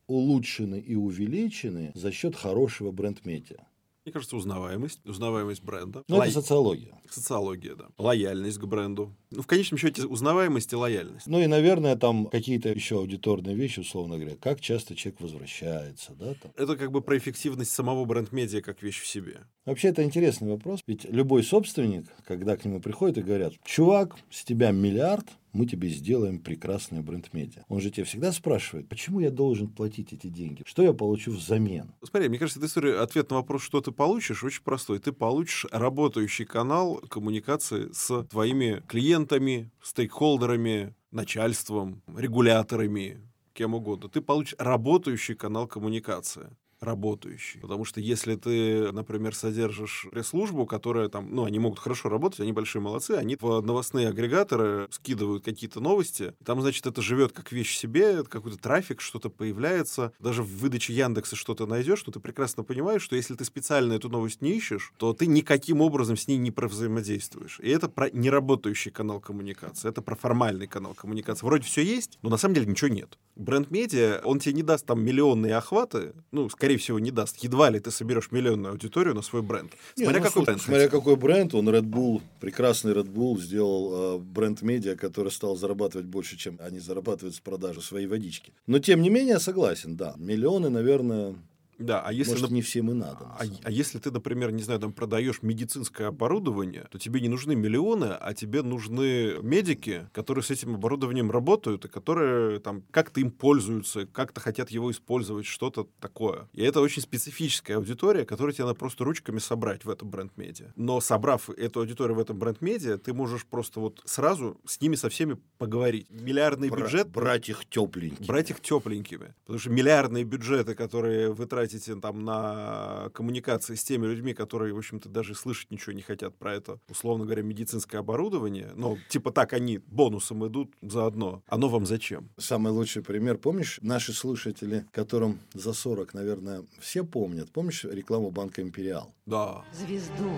улучшены 0.06 0.78
и 0.78 0.94
увеличены 0.94 1.90
за 1.94 2.12
счет 2.12 2.36
хорошего 2.36 2.92
бренд-медиа? 2.92 3.66
Мне 4.06 4.12
кажется, 4.12 4.36
узнаваемость, 4.36 5.04
узнаваемость 5.04 5.64
бренда. 5.64 6.04
Ну, 6.06 6.18
Ло... 6.18 6.22
это 6.22 6.34
социология. 6.34 6.96
Социология, 7.10 7.74
да. 7.74 7.86
Лояльность 7.98 8.56
к 8.56 8.64
бренду. 8.64 9.12
Ну, 9.32 9.42
в 9.42 9.48
конечном 9.48 9.78
счете, 9.78 10.06
узнаваемость 10.06 10.72
и 10.72 10.76
лояльность. 10.76 11.26
Ну, 11.26 11.40
и, 11.40 11.48
наверное, 11.48 11.96
там 11.96 12.26
какие-то 12.26 12.68
еще 12.68 12.98
аудиторные 12.98 13.56
вещи, 13.56 13.80
условно 13.80 14.16
говоря. 14.16 14.36
Как 14.36 14.60
часто 14.60 14.94
человек 14.94 15.20
возвращается, 15.20 16.12
да? 16.14 16.34
Там. 16.34 16.52
Это 16.56 16.76
как 16.76 16.92
бы 16.92 17.00
про 17.00 17.18
эффективность 17.18 17.72
самого 17.72 18.04
бренд-медиа 18.04 18.60
как 18.60 18.80
вещь 18.80 19.00
в 19.00 19.08
себе. 19.08 19.40
Вообще, 19.64 19.88
это 19.88 20.04
интересный 20.04 20.50
вопрос. 20.50 20.82
Ведь 20.86 21.04
любой 21.06 21.42
собственник, 21.42 22.06
когда 22.24 22.56
к 22.56 22.64
нему 22.64 22.80
приходят 22.80 23.18
и 23.18 23.22
говорят, 23.22 23.54
чувак, 23.64 24.14
с 24.30 24.44
тебя 24.44 24.70
миллиард, 24.70 25.26
мы 25.56 25.66
тебе 25.66 25.88
сделаем 25.88 26.38
прекрасное 26.38 27.02
бренд-медиа. 27.02 27.64
Он 27.68 27.80
же 27.80 27.90
тебя 27.90 28.04
всегда 28.04 28.32
спрашивает, 28.32 28.88
почему 28.88 29.20
я 29.20 29.30
должен 29.30 29.68
платить 29.68 30.12
эти 30.12 30.28
деньги? 30.28 30.62
Что 30.64 30.82
я 30.82 30.92
получу 30.92 31.32
взамен? 31.32 31.94
Смотри, 32.02 32.28
мне 32.28 32.38
кажется, 32.38 32.60
эта 32.60 32.68
история, 32.68 32.98
ответ 32.98 33.30
на 33.30 33.36
вопрос, 33.36 33.62
что 33.62 33.80
ты 33.80 33.90
получишь, 33.90 34.44
очень 34.44 34.62
простой. 34.62 34.98
Ты 34.98 35.12
получишь 35.12 35.66
работающий 35.72 36.44
канал 36.44 37.00
коммуникации 37.08 37.88
с 37.92 38.24
твоими 38.24 38.82
клиентами, 38.86 39.70
стейкхолдерами, 39.82 40.94
начальством, 41.10 42.02
регуляторами, 42.14 43.20
кем 43.54 43.74
угодно. 43.74 44.08
Ты 44.08 44.20
получишь 44.20 44.54
работающий 44.58 45.34
канал 45.34 45.66
коммуникации 45.66 46.50
работающий. 46.80 47.60
Потому 47.60 47.84
что 47.84 48.00
если 48.00 48.36
ты, 48.36 48.92
например, 48.92 49.34
содержишь 49.34 50.06
пресс-службу, 50.10 50.66
которая 50.66 51.08
там, 51.08 51.34
ну, 51.34 51.44
они 51.44 51.58
могут 51.58 51.78
хорошо 51.78 52.08
работать, 52.08 52.40
они 52.40 52.52
большие 52.52 52.82
молодцы, 52.82 53.12
они 53.12 53.36
в 53.40 53.60
новостные 53.60 54.08
агрегаторы 54.08 54.88
скидывают 54.90 55.44
какие-то 55.44 55.80
новости, 55.80 56.34
там, 56.44 56.60
значит, 56.60 56.86
это 56.86 57.00
живет 57.00 57.32
как 57.32 57.52
вещь 57.52 57.76
себе, 57.76 58.24
какой-то 58.24 58.58
трафик, 58.58 59.00
что-то 59.00 59.30
появляется, 59.30 60.12
даже 60.18 60.42
в 60.42 60.48
выдаче 60.58 60.92
Яндекса 60.92 61.36
что-то 61.36 61.66
найдешь, 61.66 62.02
то 62.02 62.10
ты 62.10 62.20
прекрасно 62.20 62.62
понимаешь, 62.62 63.02
что 63.02 63.16
если 63.16 63.34
ты 63.34 63.44
специально 63.44 63.92
эту 63.94 64.08
новость 64.08 64.42
не 64.42 64.50
ищешь, 64.50 64.92
то 64.96 65.12
ты 65.12 65.26
никаким 65.26 65.80
образом 65.80 66.16
с 66.16 66.28
ней 66.28 66.36
не 66.36 66.50
взаимодействуешь. 66.56 67.60
И 67.60 67.70
это 67.70 67.88
про 67.88 68.10
неработающий 68.10 68.90
канал 68.90 69.20
коммуникации, 69.20 69.88
это 69.88 70.02
про 70.02 70.16
формальный 70.16 70.66
канал 70.66 70.94
коммуникации. 70.94 71.46
Вроде 71.46 71.64
все 71.64 71.82
есть, 71.82 72.18
но 72.22 72.30
на 72.30 72.36
самом 72.36 72.54
деле 72.54 72.66
ничего 72.66 72.88
нет. 72.88 73.18
Бренд-медиа, 73.36 74.22
он 74.24 74.40
тебе 74.40 74.54
не 74.54 74.62
даст 74.62 74.86
там 74.86 75.04
миллионные 75.04 75.56
охваты, 75.56 76.14
ну, 76.32 76.48
скорее 76.48 76.65
скорее 76.66 76.78
всего, 76.78 76.98
не 76.98 77.12
даст. 77.12 77.36
Едва 77.44 77.70
ли 77.70 77.78
ты 77.78 77.92
соберешь 77.92 78.32
миллионную 78.32 78.72
аудиторию 78.72 79.14
на 79.14 79.22
свой 79.22 79.40
бренд. 79.40 79.72
Смотря 79.94 80.18
не, 80.18 80.18
ну, 80.18 80.24
какой 80.24 80.44
бренд. 80.44 80.62
Смотря 80.62 80.88
какой 80.88 81.16
бренд. 81.16 81.54
Он 81.54 81.68
Red 81.68 81.84
Bull, 81.84 82.22
прекрасный 82.40 82.92
Red 82.92 83.08
Bull, 83.08 83.40
сделал 83.40 84.16
э, 84.16 84.18
бренд-медиа, 84.18 84.96
который 84.96 85.30
стал 85.30 85.56
зарабатывать 85.56 86.06
больше, 86.08 86.36
чем 86.36 86.58
они 86.60 86.80
зарабатывают 86.80 87.36
с 87.36 87.40
продажи 87.40 87.80
своей 87.80 88.08
водички. 88.08 88.52
Но, 88.66 88.80
тем 88.80 89.00
не 89.00 89.10
менее, 89.10 89.38
согласен, 89.38 89.96
да. 89.96 90.14
Миллионы, 90.16 90.68
наверное, 90.68 91.36
да, 91.78 92.00
а 92.00 92.12
если... 92.12 92.32
Может, 92.32 92.50
не 92.50 92.62
всем 92.62 92.90
и 92.90 92.94
надо. 92.94 93.26
А, 93.26 93.42
а 93.64 93.70
если 93.70 93.98
ты, 93.98 94.10
например, 94.10 94.50
не 94.50 94.62
знаю, 94.62 94.80
там 94.80 94.92
продаешь 94.92 95.42
медицинское 95.42 96.08
оборудование, 96.08 96.86
то 96.90 96.98
тебе 96.98 97.20
не 97.20 97.28
нужны 97.28 97.54
миллионы, 97.54 98.16
а 98.18 98.34
тебе 98.34 98.62
нужны 98.62 99.34
медики, 99.42 100.08
которые 100.12 100.42
с 100.42 100.50
этим 100.50 100.74
оборудованием 100.74 101.30
работают, 101.30 101.84
и 101.84 101.88
которые 101.88 102.60
там 102.60 102.82
как-то 102.90 103.20
им 103.20 103.30
пользуются, 103.30 104.06
как-то 104.06 104.40
хотят 104.40 104.70
его 104.70 104.90
использовать, 104.90 105.46
что-то 105.46 105.88
такое. 106.00 106.48
И 106.54 106.62
это 106.62 106.80
очень 106.80 107.02
специфическая 107.02 107.76
аудитория, 107.76 108.24
которую 108.24 108.54
тебе 108.54 108.64
надо 108.64 108.78
просто 108.78 109.04
ручками 109.04 109.38
собрать 109.38 109.84
в 109.84 109.90
этом 109.90 110.10
бренд-медиа. 110.10 110.72
Но 110.76 111.00
собрав 111.00 111.50
эту 111.50 111.80
аудиторию 111.80 112.16
в 112.16 112.20
этом 112.20 112.38
бренд-медиа, 112.38 112.98
ты 112.98 113.12
можешь 113.12 113.44
просто 113.44 113.80
вот 113.80 114.02
сразу 114.06 114.58
с 114.64 114.80
ними 114.80 114.94
со 114.94 115.10
всеми 115.10 115.38
поговорить. 115.58 116.08
Миллиардный 116.10 116.70
Бра- 116.70 116.82
бюджет... 116.82 117.08
Брать 117.08 117.48
их 117.48 117.66
тепленькими. 117.68 118.26
Брать 118.26 118.50
их 118.50 118.60
тепленькими. 118.60 119.34
Потому 119.44 119.58
что 119.58 119.70
миллиардные 119.70 120.24
бюджеты, 120.24 120.74
которые 120.74 121.32
вы 121.32 121.46
тратите 121.46 121.65
тратите 121.66 121.96
там 121.96 122.24
на 122.24 123.10
коммуникации 123.12 123.74
с 123.74 123.82
теми 123.82 124.06
людьми, 124.06 124.34
которые, 124.34 124.72
в 124.72 124.78
общем-то, 124.78 125.08
даже 125.08 125.34
слышать 125.34 125.70
ничего 125.70 125.92
не 125.92 126.02
хотят 126.02 126.36
про 126.36 126.54
это, 126.54 126.78
условно 126.88 127.24
говоря, 127.24 127.42
медицинское 127.42 127.98
оборудование, 127.98 128.70
ну, 128.76 128.98
типа 129.08 129.32
так 129.32 129.52
они 129.52 129.78
бонусом 129.78 130.46
идут 130.46 130.72
заодно. 130.80 131.42
Оно 131.48 131.68
вам 131.68 131.86
зачем? 131.86 132.30
Самый 132.38 132.72
лучший 132.72 133.02
пример, 133.02 133.38
помнишь, 133.38 133.80
наши 133.82 134.12
слушатели, 134.12 134.86
которым 134.92 135.40
за 135.54 135.72
40, 135.72 136.14
наверное, 136.14 136.64
все 136.78 137.04
помнят, 137.04 137.50
помнишь 137.50 137.84
рекламу 137.84 138.30
банка 138.30 138.62
«Империал»? 138.62 139.12
Да. 139.26 139.64
Звезду 139.72 140.30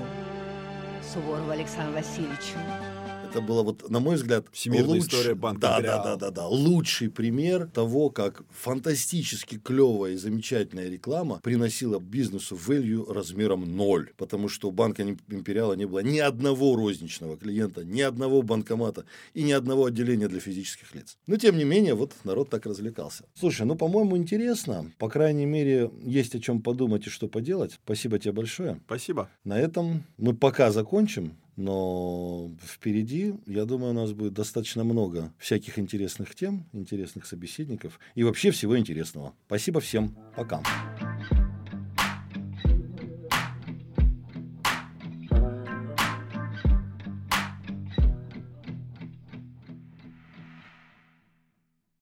Суворова 1.12 1.52
Александра 1.52 1.92
Васильевича 1.92 2.97
это 3.30 3.40
было, 3.40 3.62
вот, 3.62 3.88
на 3.90 4.00
мой 4.00 4.16
взгляд, 4.16 4.46
Всемирная 4.52 4.88
лучший, 4.88 5.08
история 5.08 5.34
банка 5.34 5.60
да, 5.60 5.80
да, 5.80 6.02
да, 6.02 6.16
да, 6.16 6.30
да, 6.30 6.46
лучший 6.46 7.10
пример 7.10 7.68
того, 7.68 8.10
как 8.10 8.42
фантастически 8.50 9.58
клевая 9.58 10.12
и 10.12 10.16
замечательная 10.16 10.88
реклама 10.88 11.40
приносила 11.42 11.98
бизнесу 11.98 12.56
value 12.56 13.12
размером 13.12 13.76
ноль. 13.76 14.10
Потому 14.16 14.48
что 14.48 14.68
у 14.68 14.70
банка 14.70 15.02
Империала 15.02 15.74
не 15.74 15.86
было 15.86 16.00
ни 16.00 16.18
одного 16.18 16.76
розничного 16.76 17.36
клиента, 17.36 17.84
ни 17.84 18.00
одного 18.00 18.42
банкомата 18.42 19.04
и 19.34 19.42
ни 19.42 19.52
одного 19.52 19.86
отделения 19.86 20.28
для 20.28 20.40
физических 20.40 20.94
лиц. 20.94 21.18
Но, 21.26 21.36
тем 21.36 21.56
не 21.56 21.64
менее, 21.64 21.94
вот 21.94 22.12
народ 22.24 22.50
так 22.50 22.66
развлекался. 22.66 23.24
Слушай, 23.34 23.66
ну, 23.66 23.76
по-моему, 23.76 24.16
интересно. 24.16 24.90
По 24.98 25.08
крайней 25.08 25.46
мере, 25.46 25.90
есть 26.02 26.34
о 26.34 26.40
чем 26.40 26.62
подумать 26.62 27.06
и 27.06 27.10
что 27.10 27.28
поделать. 27.28 27.78
Спасибо 27.84 28.18
тебе 28.18 28.32
большое. 28.32 28.80
Спасибо. 28.86 29.28
На 29.44 29.58
этом 29.58 30.04
мы 30.16 30.34
пока 30.34 30.70
закончим. 30.70 31.36
Но 31.58 32.52
впереди, 32.64 33.34
я 33.46 33.64
думаю, 33.64 33.90
у 33.90 33.94
нас 33.94 34.12
будет 34.12 34.32
достаточно 34.32 34.84
много 34.84 35.32
всяких 35.38 35.80
интересных 35.80 36.36
тем, 36.36 36.68
интересных 36.72 37.26
собеседников 37.26 37.98
и 38.14 38.22
вообще 38.22 38.52
всего 38.52 38.78
интересного. 38.78 39.34
Спасибо 39.48 39.80
всем. 39.80 40.16
Пока. 40.36 40.62